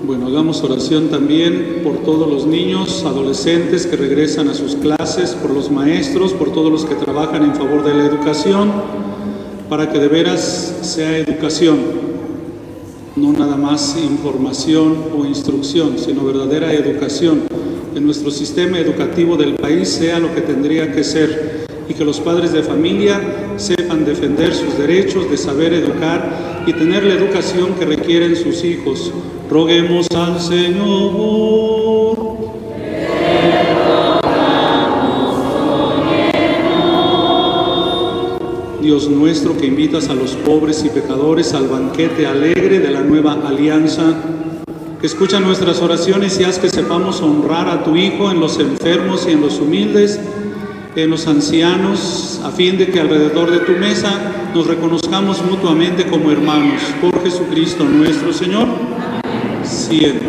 [0.03, 5.53] Bueno, hagamos oración también por todos los niños, adolescentes que regresan a sus clases, por
[5.53, 8.73] los maestros, por todos los que trabajan en favor de la educación,
[9.69, 12.06] para que de veras sea educación
[13.17, 17.43] no nada más información o instrucción, sino verdadera educación,
[17.95, 22.21] que nuestro sistema educativo del país sea lo que tendría que ser y que los
[22.21, 27.87] padres de familia sepan defender sus derechos de saber educar y tener la educación que
[27.87, 29.13] requieren sus hijos.
[29.49, 31.86] Roguemos al Señor.
[39.05, 44.15] Nuestro, que invitas a los pobres y pecadores al banquete alegre de la nueva alianza,
[44.99, 49.27] que escucha nuestras oraciones y haz que sepamos honrar a tu Hijo en los enfermos
[49.29, 50.19] y en los humildes,
[50.97, 56.31] en los ancianos, a fin de que alrededor de tu mesa nos reconozcamos mutuamente como
[56.31, 56.81] hermanos.
[57.03, 58.67] Por Jesucristo nuestro Señor.
[59.63, 60.27] Siempre.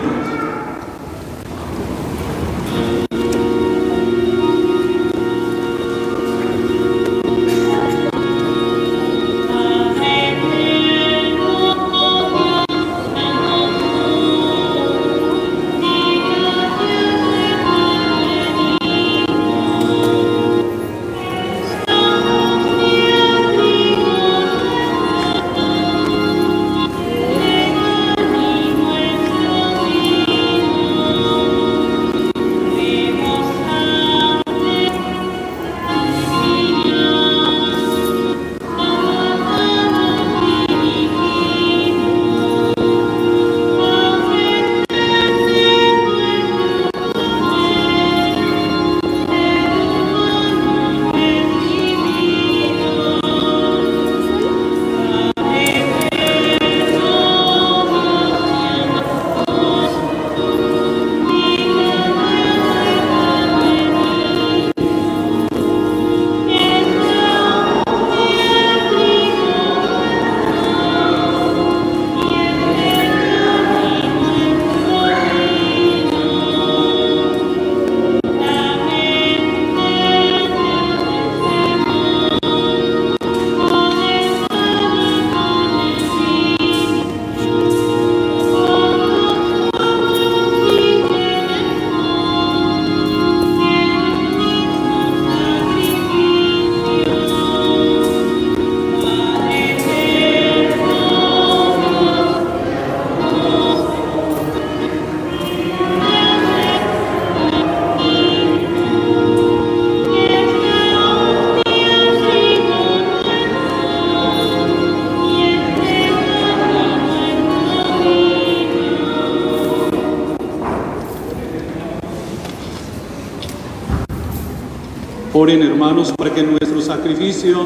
[126.16, 127.66] Para que nuestro sacrificio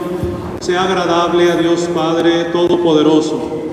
[0.62, 3.68] sea agradable a Dios Padre Todopoderoso.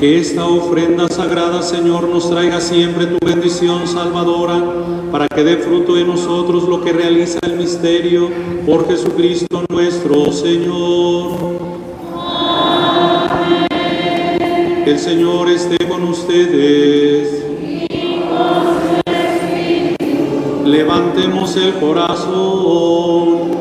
[0.00, 4.58] Que esta ofrenda sagrada, Señor, nos traiga siempre tu bendición salvadora,
[5.12, 8.30] para que dé fruto en nosotros lo que realiza el misterio
[8.64, 11.51] por Jesucristo nuestro Señor.
[14.92, 17.42] El Señor esté con ustedes.
[20.66, 23.52] Levantemos el corazón.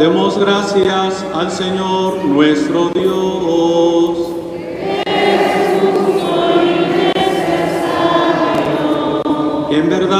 [0.00, 3.47] Demos gracias al Señor nuestro Dios.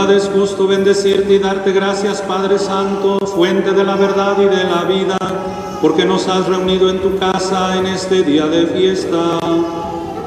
[0.06, 4.84] Es justo bendecirte y darte gracias, Padre Santo, fuente de la verdad y de la
[4.84, 5.18] vida,
[5.82, 9.38] porque nos has reunido en tu casa en este día de fiesta.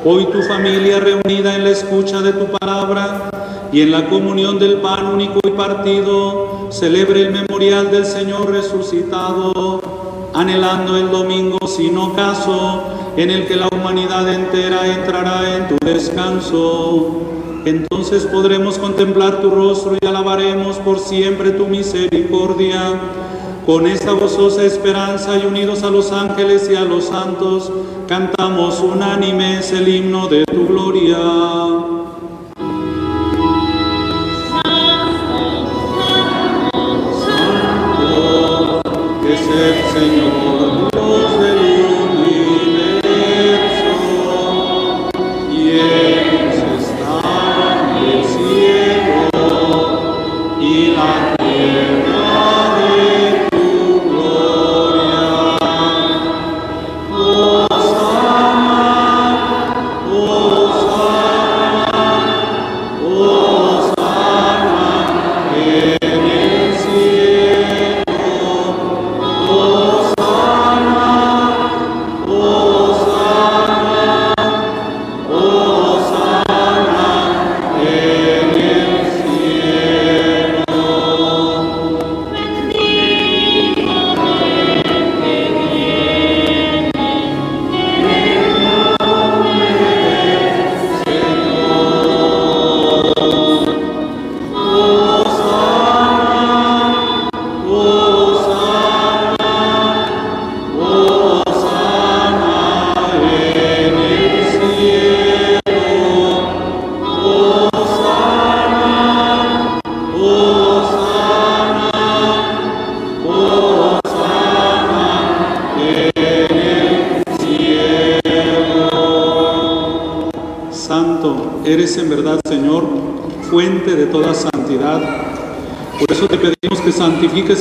[0.03, 3.29] Hoy tu familia reunida en la escucha de tu palabra
[3.71, 9.81] y en la comunión del pan único y partido, celebre el memorial del Señor resucitado,
[10.33, 12.83] anhelando el domingo sin ocaso,
[13.15, 17.40] en el que la humanidad entera entrará en tu descanso.
[17.65, 22.99] Entonces podremos contemplar tu rostro y alabaremos por siempre tu misericordia.
[23.65, 27.71] Con esta gozosa esperanza y unidos a los ángeles y a los santos,
[28.07, 32.00] cantamos unánimes el himno de tu gloria.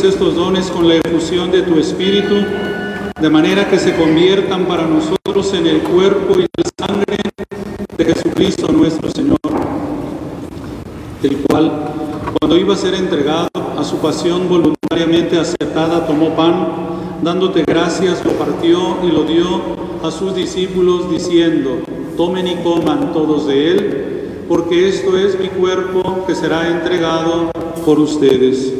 [0.05, 2.35] Estos dones con la efusión de tu Espíritu,
[3.21, 7.19] de manera que se conviertan para nosotros en el cuerpo y la sangre
[7.99, 9.39] de Jesucristo nuestro Señor,
[11.23, 11.93] el cual,
[12.39, 16.69] cuando iba a ser entregado a su pasión voluntariamente aceptada, tomó pan,
[17.23, 19.61] dándote gracias, lo partió y lo dio
[20.03, 21.79] a sus discípulos, diciendo,
[22.17, 27.51] tomen y coman todos de él, porque esto es mi cuerpo que será entregado
[27.85, 28.80] por ustedes.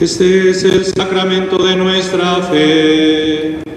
[0.00, 3.69] Este es el sacramento de nuestra fe.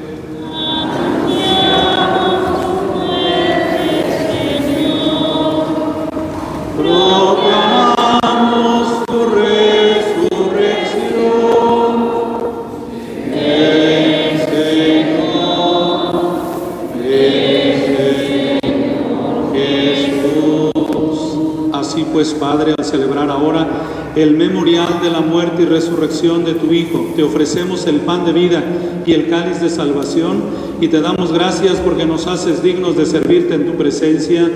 [24.15, 28.33] El memorial de la muerte y resurrección de tu Hijo, te ofrecemos el pan de
[28.33, 28.63] vida
[29.05, 30.43] y el cáliz de salvación
[30.79, 34.49] y te damos gracias porque nos haces dignos de servirte en tu presencia.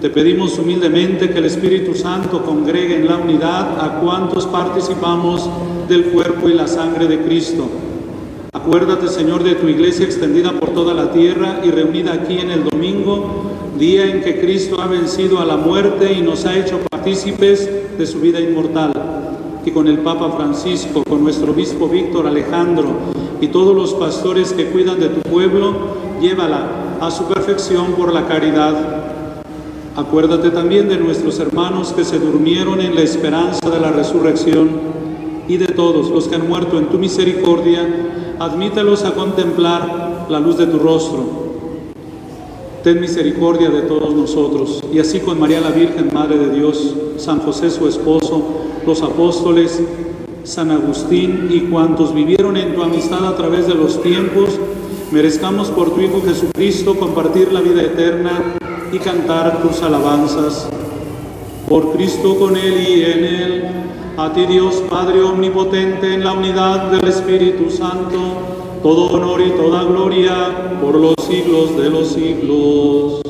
[0.00, 5.48] Te pedimos humildemente que el Espíritu Santo congregue en la unidad a cuantos participamos
[5.88, 7.66] del cuerpo y la sangre de Cristo.
[8.52, 12.64] Acuérdate, Señor, de tu iglesia extendida por toda la tierra y reunida aquí en el
[12.64, 17.68] domingo, día en que Cristo ha vencido a la muerte y nos ha hecho partícipes
[17.98, 18.92] de su vida inmortal.
[19.64, 22.84] Y con el Papa Francisco, con nuestro obispo Víctor Alejandro
[23.40, 25.72] y todos los pastores que cuidan de tu pueblo,
[26.20, 28.74] llévala a su perfección por la caridad.
[29.96, 34.70] Acuérdate también de nuestros hermanos que se durmieron en la esperanza de la resurrección
[35.48, 37.86] y de todos los que han muerto en tu misericordia,
[38.38, 41.43] admítelos a contemplar la luz de tu rostro.
[42.84, 47.40] Ten misericordia de todos nosotros, y así con María la Virgen, Madre de Dios, San
[47.40, 48.42] José su esposo,
[48.86, 49.82] los apóstoles,
[50.42, 54.50] San Agustín y cuantos vivieron en tu amistad a través de los tiempos,
[55.12, 58.54] merezcamos por tu Hijo Jesucristo compartir la vida eterna
[58.92, 60.68] y cantar tus alabanzas.
[61.66, 63.64] Por Cristo con Él y en Él,
[64.18, 69.82] a ti Dios Padre Omnipotente, en la unidad del Espíritu Santo, todo honor y toda
[69.84, 73.22] gloria por los siglos de los siglos.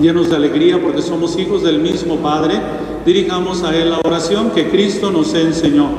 [0.00, 2.60] Llenos de alegría porque somos hijos del mismo Padre,
[3.06, 5.90] dirijamos a Él la oración que Cristo nos enseñó.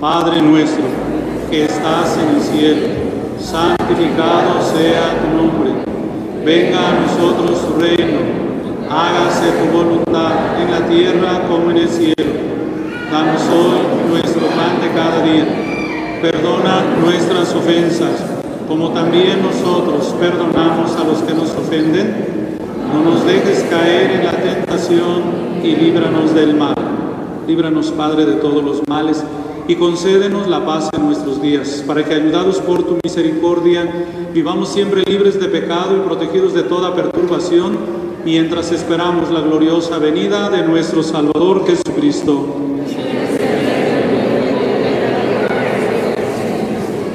[0.00, 0.84] Padre nuestro,
[1.50, 2.86] que estás en el cielo,
[3.38, 5.70] santificado sea tu nombre.
[6.46, 8.43] Venga a nosotros tu reino,
[8.94, 12.32] hágase tu voluntad en la tierra como en el cielo.
[13.10, 16.20] Danos hoy nuestro pan de cada día.
[16.22, 18.22] Perdona nuestras ofensas,
[18.68, 22.14] como también nosotros perdonamos a los que nos ofenden.
[22.92, 25.22] No nos dejes caer en la tentación
[25.62, 26.74] y líbranos del mal.
[27.48, 29.24] Líbranos, Padre, de todos los males
[29.66, 33.90] y concédenos la paz en nuestros días, para que, ayudados por tu misericordia,
[34.32, 37.76] vivamos siempre libres de pecado y protegidos de toda perturbación,
[38.24, 42.46] mientras esperamos la gloriosa venida de nuestro Salvador Jesucristo.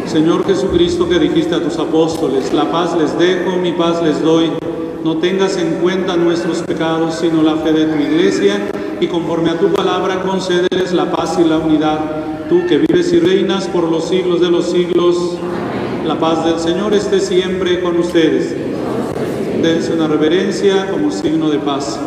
[0.05, 4.51] Señor Jesucristo, que dijiste a tus apóstoles, la paz les dejo, mi paz les doy.
[5.03, 9.57] No tengas en cuenta nuestros pecados, sino la fe de tu iglesia, y conforme a
[9.57, 11.99] tu palabra concédeles la paz y la unidad.
[12.49, 15.37] Tú que vives y reinas por los siglos de los siglos,
[16.05, 18.68] la paz del Señor esté siempre con ustedes.
[19.61, 21.99] Dense una reverencia como signo de paz.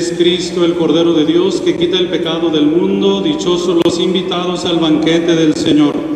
[0.00, 3.20] Es Cristo, el Cordero de Dios, que quita el pecado del mundo.
[3.20, 6.09] Dichosos los invitados al banquete del Señor.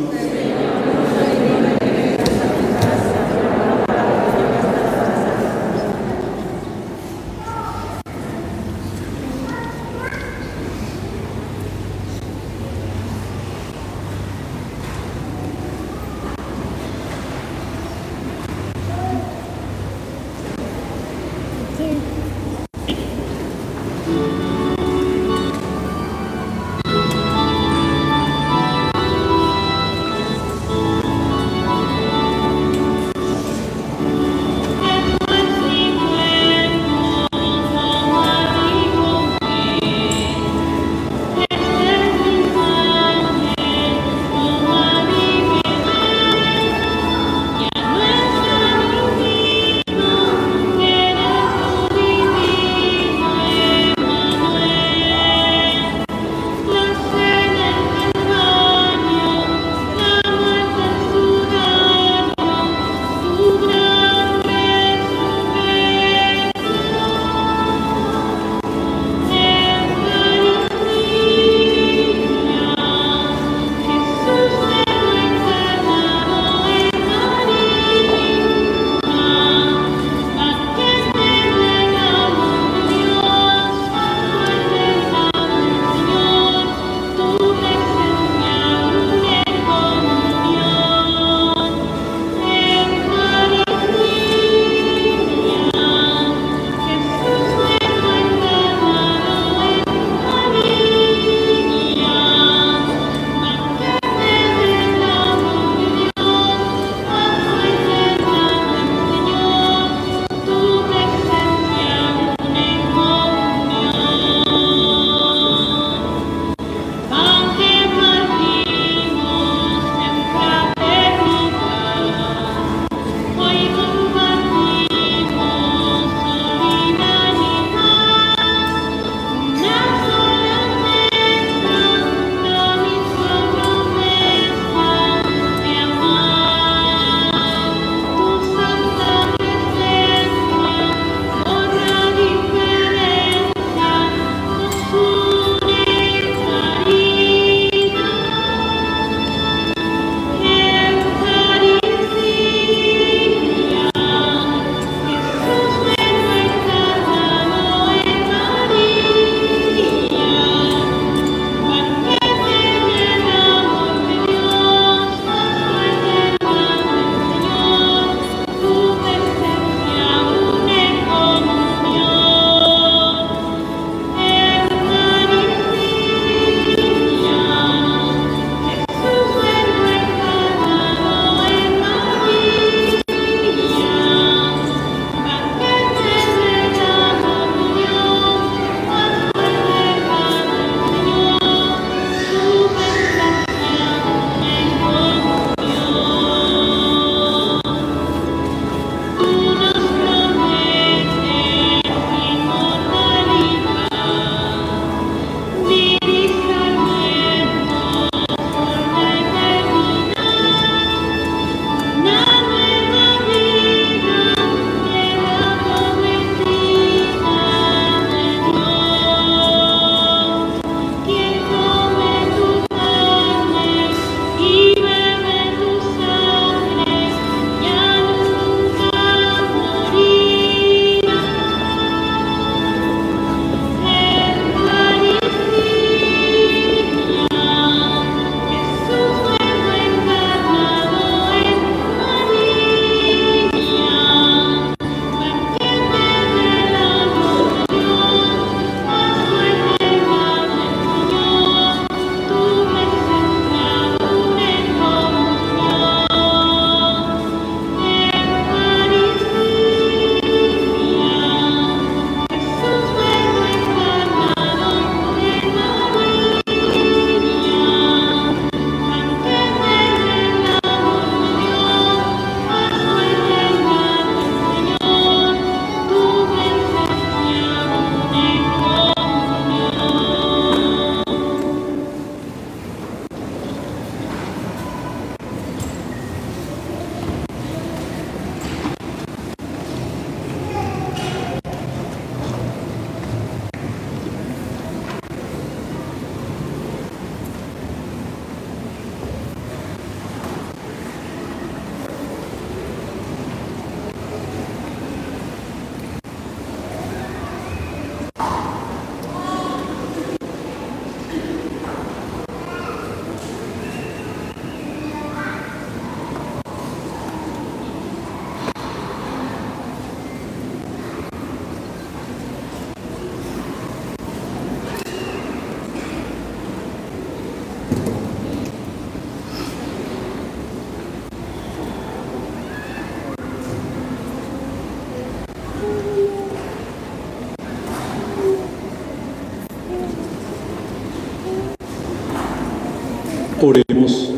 [343.46, 344.08] Oremos.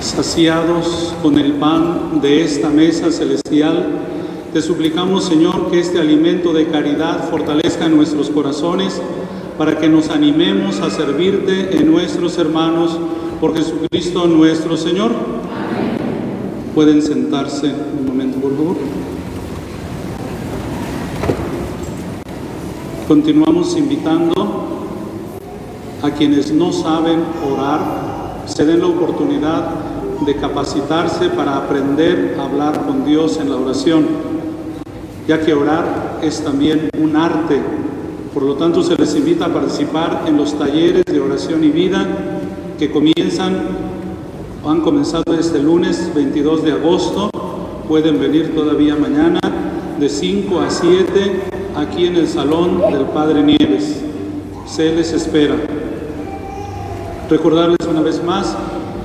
[0.00, 3.86] Saciados con el pan de esta mesa celestial,
[4.52, 9.00] te suplicamos, Señor, que este alimento de caridad fortalezca nuestros corazones
[9.56, 12.98] para que nos animemos a servirte en nuestros hermanos
[13.40, 15.12] por Jesucristo nuestro Señor.
[16.74, 18.76] Pueden sentarse un momento, por favor.
[23.06, 24.69] Continuamos invitando
[26.02, 27.20] a quienes no saben
[27.52, 27.80] orar,
[28.46, 29.68] se den la oportunidad
[30.24, 34.06] de capacitarse para aprender a hablar con Dios en la oración,
[35.26, 37.60] ya que orar es también un arte.
[38.32, 42.06] Por lo tanto, se les invita a participar en los talleres de oración y vida
[42.78, 43.56] que comienzan,
[44.66, 47.30] han comenzado este lunes 22 de agosto.
[47.88, 49.40] Pueden venir todavía mañana
[49.98, 51.42] de 5 a 7
[51.76, 54.00] aquí en el salón del Padre Nieves.
[54.66, 55.56] Se les espera.
[57.30, 58.56] Recordarles una vez más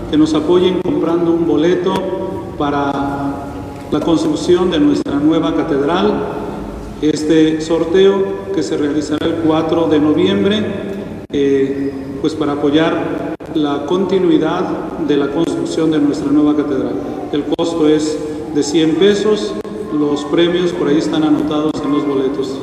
[0.09, 1.93] que nos apoyen comprando un boleto
[2.57, 2.91] para
[3.91, 6.23] la construcción de nuestra nueva catedral.
[7.03, 10.65] Este sorteo que se realizará el 4 de noviembre,
[11.31, 14.63] eh, pues para apoyar la continuidad
[15.07, 16.95] de la construcción de nuestra nueva catedral.
[17.31, 18.17] El costo es
[18.55, 19.53] de 100 pesos,
[19.93, 22.57] los premios por ahí están anotados en los boletos.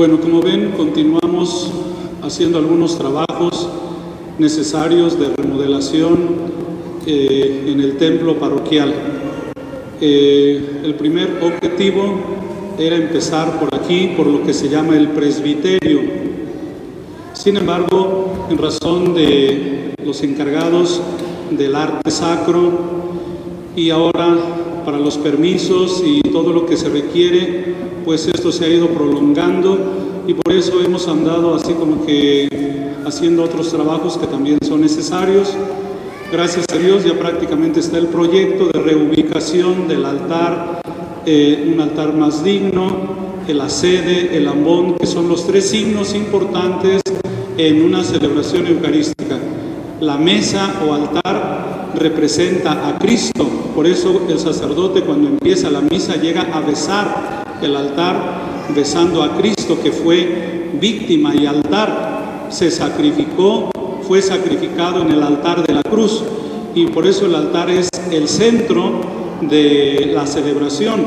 [0.00, 1.70] Bueno, como ven, continuamos
[2.22, 3.68] haciendo algunos trabajos
[4.38, 6.16] necesarios de remodelación
[7.06, 8.94] eh, en el templo parroquial.
[10.00, 12.18] Eh, el primer objetivo
[12.78, 16.00] era empezar por aquí, por lo que se llama el presbiterio.
[17.34, 21.02] Sin embargo, en razón de los encargados
[21.50, 22.70] del arte sacro
[23.76, 24.38] y ahora
[24.84, 27.74] para los permisos y todo lo que se requiere,
[28.04, 29.78] pues esto se ha ido prolongando
[30.26, 32.48] y por eso hemos andado así como que
[33.06, 35.54] haciendo otros trabajos que también son necesarios.
[36.32, 40.82] Gracias a Dios ya prácticamente está el proyecto de reubicación del altar,
[41.26, 43.20] eh, un altar más digno,
[43.54, 47.02] la sede, el ambón, que son los tres signos importantes
[47.56, 49.38] en una celebración eucarística.
[50.00, 56.16] La mesa o altar representa a Cristo, por eso el sacerdote cuando empieza la misa
[56.16, 58.40] llega a besar el altar
[58.74, 63.70] besando a Cristo que fue víctima y altar, se sacrificó,
[64.06, 66.22] fue sacrificado en el altar de la cruz
[66.74, 69.00] y por eso el altar es el centro
[69.40, 71.04] de la celebración.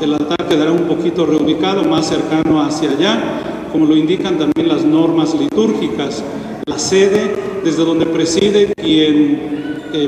[0.00, 4.84] El altar quedará un poquito reubicado, más cercano hacia allá, como lo indican también las
[4.84, 6.22] normas litúrgicas.
[6.66, 9.57] La sede, desde donde preside quien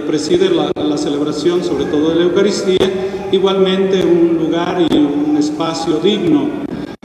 [0.07, 6.49] preside la, celebración, sobre todo de la Eucaristía, igualmente un lugar y un espacio digno.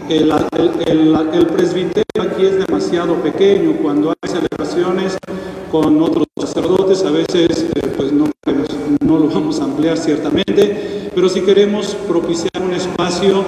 [0.10, 0.32] El,
[1.48, 3.78] presbiterio aquí es demasiado pequeño.
[3.82, 5.18] Cuando hay celebraciones
[5.72, 8.28] con otros sacerdotes, a veces eh, pues no
[9.20, 13.44] lo vamos a ampliar ciertamente, pero si queremos propiciar un espacio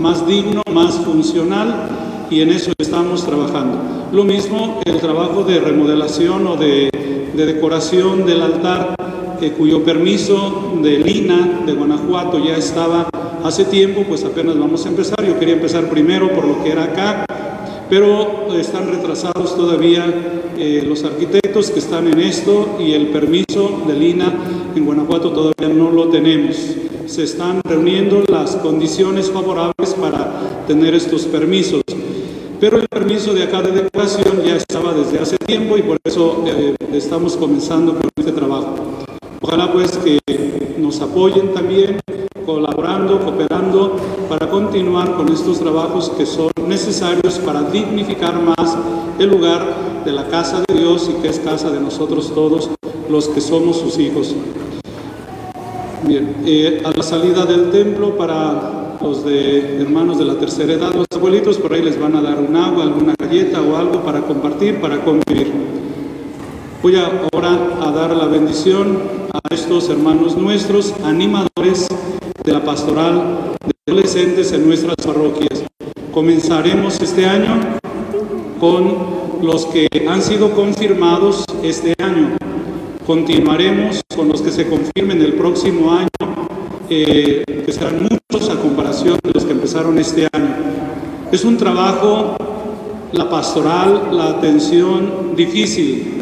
[0.00, 3.78] más digno, más funcional, y en eso estamos trabajando.
[4.12, 6.90] Lo mismo el trabajo de remodelación o de,
[7.34, 8.96] de decoración del altar
[9.50, 13.08] cuyo permiso de Lina de Guanajuato ya estaba
[13.42, 15.24] hace tiempo, pues apenas vamos a empezar.
[15.26, 17.26] Yo quería empezar primero por lo que era acá,
[17.90, 20.04] pero están retrasados todavía
[20.56, 24.32] eh, los arquitectos que están en esto y el permiso de Lina
[24.76, 26.56] en Guanajuato todavía no lo tenemos.
[27.06, 31.82] Se están reuniendo las condiciones favorables para tener estos permisos.
[32.62, 36.44] Pero el permiso de acá de decoración ya estaba desde hace tiempo y por eso
[36.46, 38.76] eh, estamos comenzando con este trabajo.
[39.40, 40.20] Ojalá pues que
[40.78, 41.98] nos apoyen también
[42.46, 43.96] colaborando, cooperando
[44.28, 48.78] para continuar con estos trabajos que son necesarios para dignificar más
[49.18, 52.70] el lugar de la casa de Dios y que es casa de nosotros todos
[53.10, 54.36] los que somos sus hijos.
[56.06, 60.94] Bien, eh, a la salida del templo para los de hermanos de la tercera edad,
[60.94, 64.20] los abuelitos por ahí les van a dar un agua, alguna galleta o algo para
[64.20, 65.52] compartir, para convivir.
[66.82, 68.98] Voy ahora a dar la bendición
[69.32, 71.88] a estos hermanos nuestros, animadores
[72.44, 75.64] de la pastoral de adolescentes en nuestras parroquias.
[76.12, 77.58] Comenzaremos este año
[78.60, 82.36] con los que han sido confirmados este año.
[83.06, 86.08] Continuaremos con los que se confirmen el próximo año,
[86.94, 90.56] que serán muchos a comparación de los que empezaron este año.
[91.30, 92.36] Es un trabajo,
[93.12, 96.12] la pastoral, la atención difícil,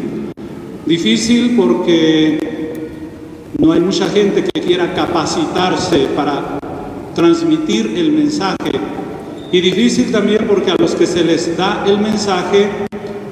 [0.85, 2.89] Difícil porque
[3.59, 6.59] no hay mucha gente que quiera capacitarse para
[7.13, 8.71] transmitir el mensaje.
[9.51, 12.67] Y difícil también porque a los que se les da el mensaje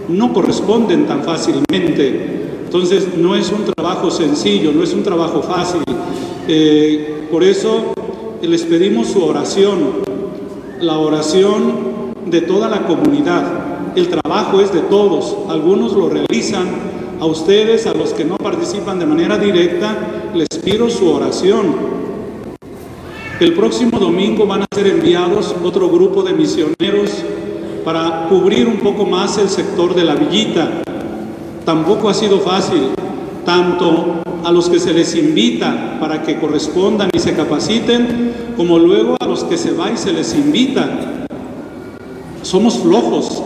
[0.08, 2.62] no corresponden tan fácilmente.
[2.66, 5.82] Entonces no es un trabajo sencillo, no es un trabajo fácil.
[6.52, 7.94] Eh, por eso
[8.42, 10.02] les pedimos su oración,
[10.82, 13.94] la oración de toda la comunidad.
[13.96, 16.66] El trabajo es de todos, algunos lo realizan.
[17.20, 19.96] A ustedes, a los que no participan de manera directa,
[20.34, 21.76] les pido su oración.
[23.40, 27.12] El próximo domingo van a ser enviados otro grupo de misioneros
[27.86, 30.82] para cubrir un poco más el sector de la villita.
[31.64, 32.90] Tampoco ha sido fácil,
[33.50, 39.18] tanto a los que se les invita para que correspondan y se capaciten, como luego
[39.20, 40.88] a los que se va y se les invita.
[42.44, 43.42] Somos flojos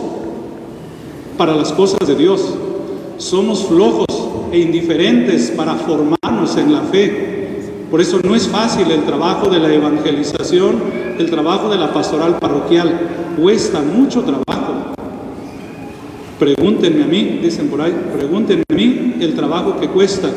[1.38, 2.54] para las cosas de Dios,
[3.16, 4.04] somos flojos
[4.52, 7.86] e indiferentes para formarnos en la fe.
[7.90, 10.82] Por eso no es fácil el trabajo de la evangelización,
[11.18, 14.43] el trabajo de la pastoral parroquial, cuesta mucho trabajo.
[16.44, 20.28] Pregúntenme a mí, dicen por ahí, pregúntenme a mí el trabajo que cuesta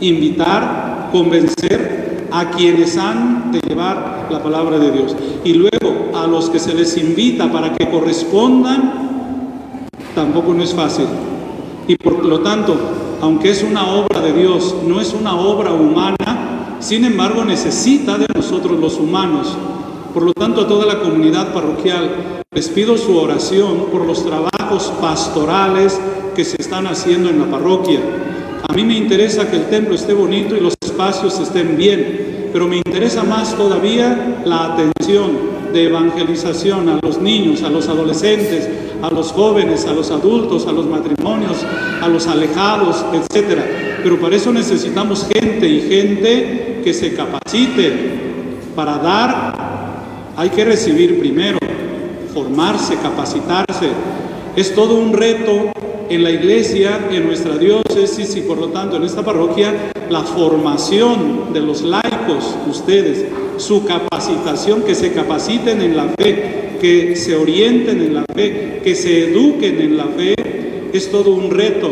[0.00, 5.14] invitar, convencer a quienes han de llevar la palabra de Dios.
[5.44, 11.06] Y luego a los que se les invita para que correspondan, tampoco no es fácil.
[11.86, 12.74] Y por lo tanto,
[13.20, 18.26] aunque es una obra de Dios, no es una obra humana, sin embargo necesita de
[18.34, 19.56] nosotros los humanos.
[20.12, 24.92] Por lo tanto, a toda la comunidad parroquial les pido su oración por los trabajos
[25.00, 25.98] pastorales
[26.36, 28.00] que se están haciendo en la parroquia
[28.68, 32.68] a mí me interesa que el templo esté bonito y los espacios estén bien, pero
[32.68, 35.32] me interesa más todavía la atención
[35.72, 38.68] de evangelización a los niños, a los adolescentes,
[39.02, 41.56] a los jóvenes, a los adultos, a los matrimonios,
[42.00, 43.58] a los alejados, etc.
[44.04, 47.92] Pero para eso necesitamos gente y gente que se capacite.
[48.76, 51.58] Para dar hay que recibir primero,
[52.32, 53.88] formarse, capacitarse.
[54.56, 55.72] Es todo un reto
[56.08, 61.52] en la iglesia, en nuestra diócesis y por lo tanto en esta parroquia, la formación
[61.52, 63.24] de los laicos, ustedes,
[63.56, 68.94] su capacitación, que se capaciten en la fe, que se orienten en la fe, que
[68.94, 70.34] se eduquen en la fe,
[70.92, 71.90] es todo un reto.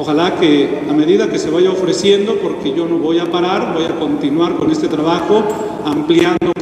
[0.00, 3.84] Ojalá que a medida que se vaya ofreciendo, porque yo no voy a parar, voy
[3.84, 5.42] a continuar con este trabajo,
[5.84, 6.54] ampliando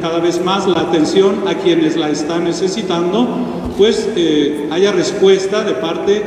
[0.00, 3.28] cada, vez más la atención a quienes la están necesitando,
[3.76, 6.22] pues eh, haya respuesta de parte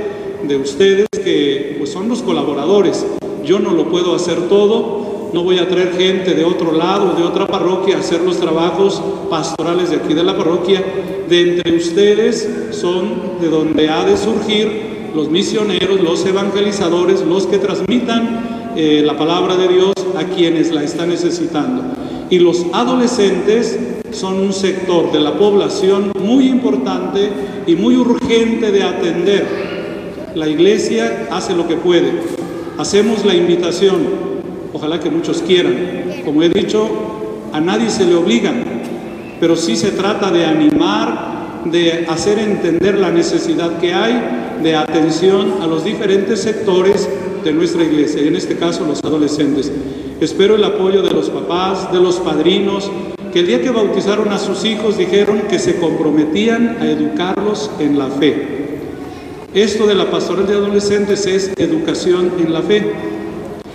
[0.47, 3.03] de ustedes que pues, son los colaboradores.
[3.43, 7.23] Yo no lo puedo hacer todo, no voy a traer gente de otro lado, de
[7.23, 10.83] otra parroquia, a hacer los trabajos pastorales de aquí de la parroquia.
[11.27, 17.59] De entre ustedes son de donde ha de surgir los misioneros, los evangelizadores, los que
[17.59, 21.83] transmitan eh, la palabra de Dios a quienes la están necesitando.
[22.29, 23.77] Y los adolescentes
[24.11, 27.29] son un sector de la población muy importante
[27.67, 29.45] y muy urgente de atender.
[30.35, 32.11] La iglesia hace lo que puede.
[32.77, 33.97] Hacemos la invitación.
[34.73, 35.75] Ojalá que muchos quieran.
[36.25, 36.89] Como he dicho,
[37.51, 38.51] a nadie se le obliga,
[39.39, 41.32] pero sí se trata de animar,
[41.65, 47.09] de hacer entender la necesidad que hay de atención a los diferentes sectores
[47.43, 49.71] de nuestra iglesia, y en este caso los adolescentes.
[50.21, 52.89] Espero el apoyo de los papás, de los padrinos,
[53.33, 57.97] que el día que bautizaron a sus hijos dijeron que se comprometían a educarlos en
[57.97, 58.53] la fe.
[59.53, 62.91] Esto de la pastoral de adolescentes es educación en la fe.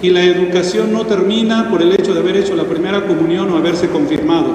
[0.01, 3.57] Y la educación no termina por el hecho de haber hecho la primera comunión o
[3.57, 4.47] haberse confirmado.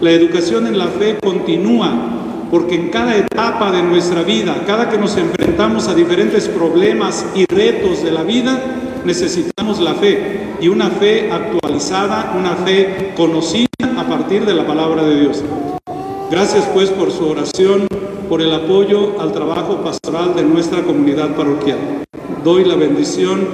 [0.00, 2.19] La educación en la fe continúa
[2.50, 7.46] porque en cada etapa de nuestra vida, cada que nos enfrentamos a diferentes problemas y
[7.46, 8.60] retos de la vida,
[9.04, 15.04] necesitamos la fe y una fe actualizada, una fe conocida a partir de la palabra
[15.04, 15.42] de Dios.
[16.30, 17.86] Gracias pues por su oración,
[18.28, 21.78] por el apoyo al trabajo pastoral de nuestra comunidad parroquial.
[22.44, 23.46] Doy la bendición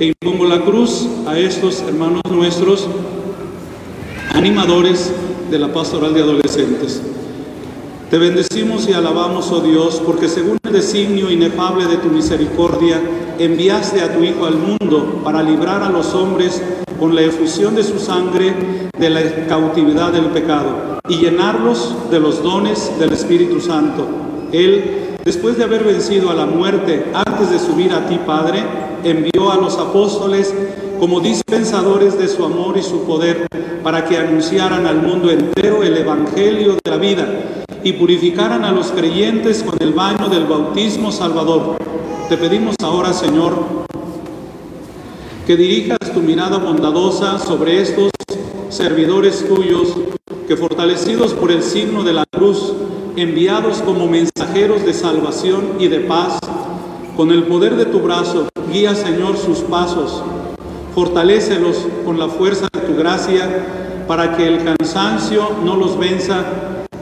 [0.00, 2.88] e impongo la cruz a estos hermanos nuestros
[4.32, 5.12] animadores
[5.50, 7.02] de la pastoral de adolescentes.
[8.10, 13.00] Te bendecimos y alabamos, oh Dios, porque según el designio inefable de tu misericordia,
[13.38, 16.60] enviaste a tu Hijo al mundo para librar a los hombres
[16.98, 18.52] con la efusión de su sangre
[18.98, 24.08] de la cautividad del pecado y llenarlos de los dones del Espíritu Santo.
[24.50, 28.64] Él, después de haber vencido a la muerte antes de subir a ti, Padre,
[29.04, 30.52] envió a los apóstoles
[31.00, 33.46] como dispensadores de su amor y su poder
[33.82, 37.26] para que anunciaran al mundo entero el Evangelio de la vida
[37.82, 41.78] y purificaran a los creyentes con el baño del bautismo salvador.
[42.28, 43.64] Te pedimos ahora, Señor,
[45.46, 48.10] que dirijas tu mirada bondadosa sobre estos
[48.68, 49.96] servidores tuyos,
[50.46, 52.74] que fortalecidos por el signo de la cruz,
[53.16, 56.38] enviados como mensajeros de salvación y de paz,
[57.16, 60.22] con el poder de tu brazo, guía, Señor, sus pasos,
[60.94, 63.48] fortalécelos con la fuerza de tu gracia,
[64.06, 66.42] para que el cansancio no los venza,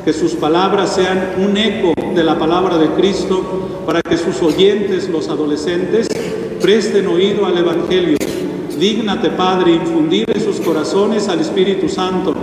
[0.05, 3.43] que sus palabras sean un eco de la palabra de Cristo,
[3.87, 6.09] para que sus oyentes, los adolescentes,
[6.61, 8.19] presten oído al Evangelio.
[8.79, 12.35] Dígnate, Padre, infundir en sus corazones al Espíritu Santo,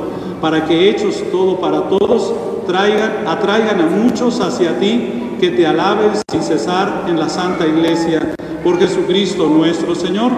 [0.42, 2.34] para que hechos todo para todos,
[2.68, 8.36] traigan, atraigan a muchos hacia ti, que te alaben sin cesar en la Santa Iglesia,
[8.64, 10.32] por Jesucristo nuestro Señor.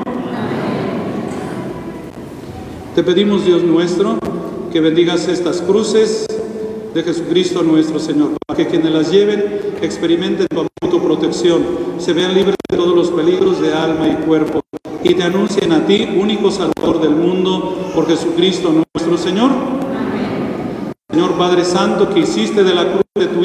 [2.97, 4.17] Te pedimos, Dios nuestro,
[4.73, 6.25] que bendigas estas cruces
[6.95, 11.63] de Jesucristo nuestro Señor, para que quienes las lleven experimenten tu, tu protección,
[11.99, 14.61] se vean libres de todos los peligros de alma y cuerpo,
[15.03, 19.51] y te anuncien a ti, único Salvador del mundo, por Jesucristo nuestro Señor.
[21.11, 23.36] Señor Padre Santo, que hiciste de la cruz de tu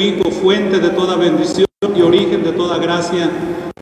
[0.43, 1.65] fuente de toda bendición
[1.95, 3.29] y origen de toda gracia,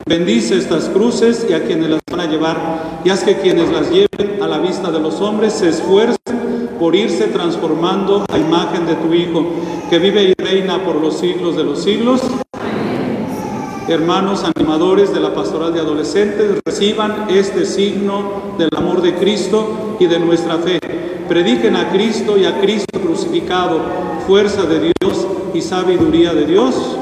[0.05, 3.89] bendice estas cruces y a quienes las van a llevar, y haz que quienes las
[3.89, 8.93] lleven a la vista de los hombres se esfuercen por irse transformando a imagen de
[8.93, 9.43] tu Hijo,
[9.89, 12.22] que vive y reina por los siglos de los siglos.
[13.88, 20.05] Hermanos animadores de la pastoral de adolescentes, reciban este signo del amor de Cristo y
[20.05, 20.80] de nuestra fe.
[21.28, 23.80] Prediquen a Cristo y a Cristo crucificado,
[24.28, 27.02] fuerza de Dios y sabiduría de Dios.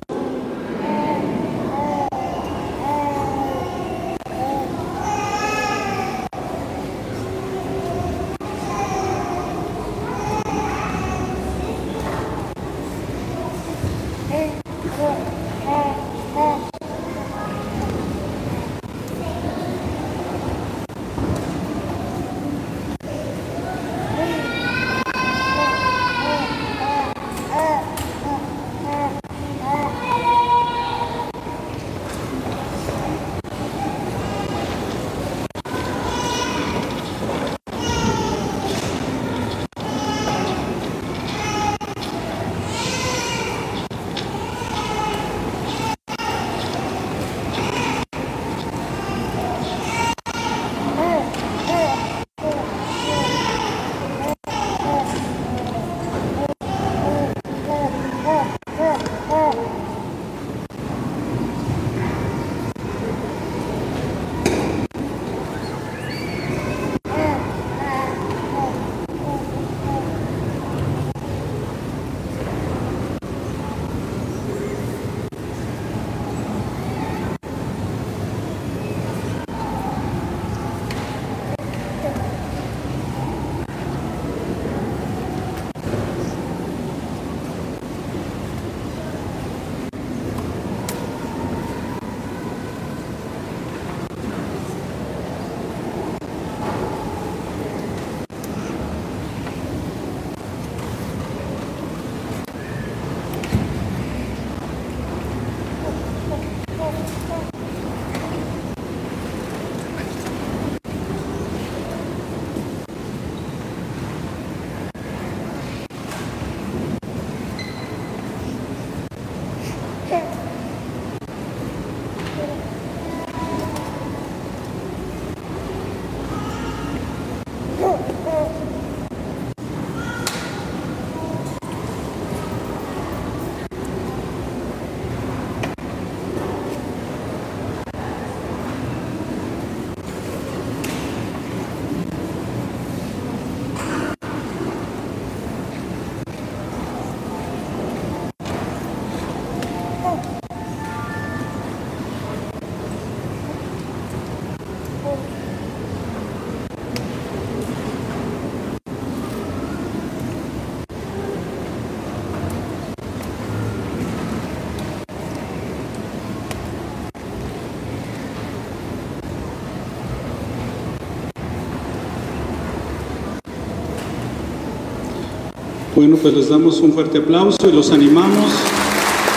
[175.99, 178.53] Bueno, pues les damos un fuerte aplauso y los animamos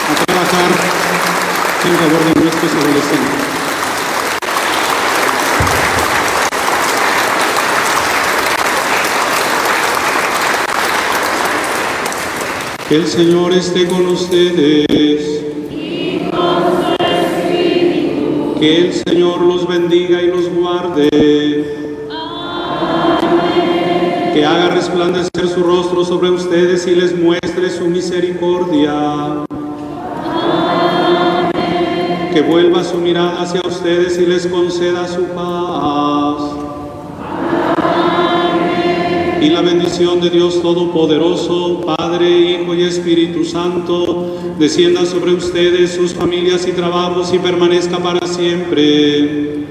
[0.08, 0.70] a trabajar
[1.84, 3.42] en favor de nuestros adolescentes.
[12.88, 14.86] Que el Señor esté con ustedes.
[18.60, 21.51] Que el Señor los bendiga y los guarde.
[24.42, 29.44] Que haga resplandecer su rostro sobre ustedes y les muestre su misericordia.
[32.34, 36.56] Que vuelva su mirada hacia ustedes y les conceda su paz.
[39.40, 46.14] Y la bendición de Dios Todopoderoso, Padre, Hijo y Espíritu Santo, descienda sobre ustedes, sus
[46.14, 49.61] familias y trabajos y permanezca para siempre.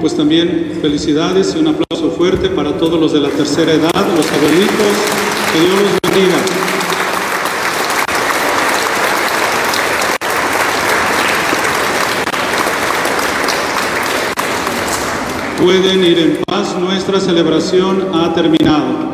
[0.00, 4.30] Pues también felicidades y un aplauso fuerte para todos los de la tercera edad, los
[4.30, 4.94] abuelitos.
[5.52, 6.36] Que Dios los bendiga.
[15.60, 19.08] Pueden ir en paz, nuestra celebración ha terminado.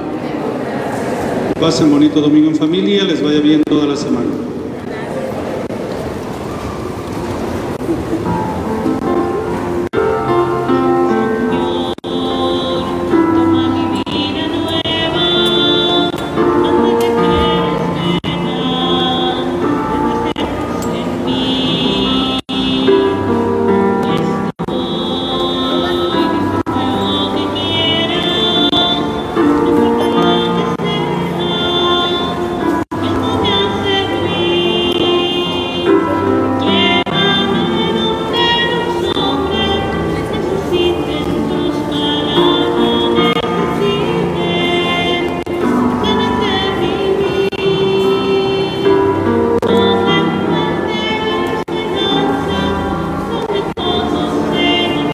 [1.59, 4.54] Pasen bonito domingo en familia, les vaya bien toda la semana.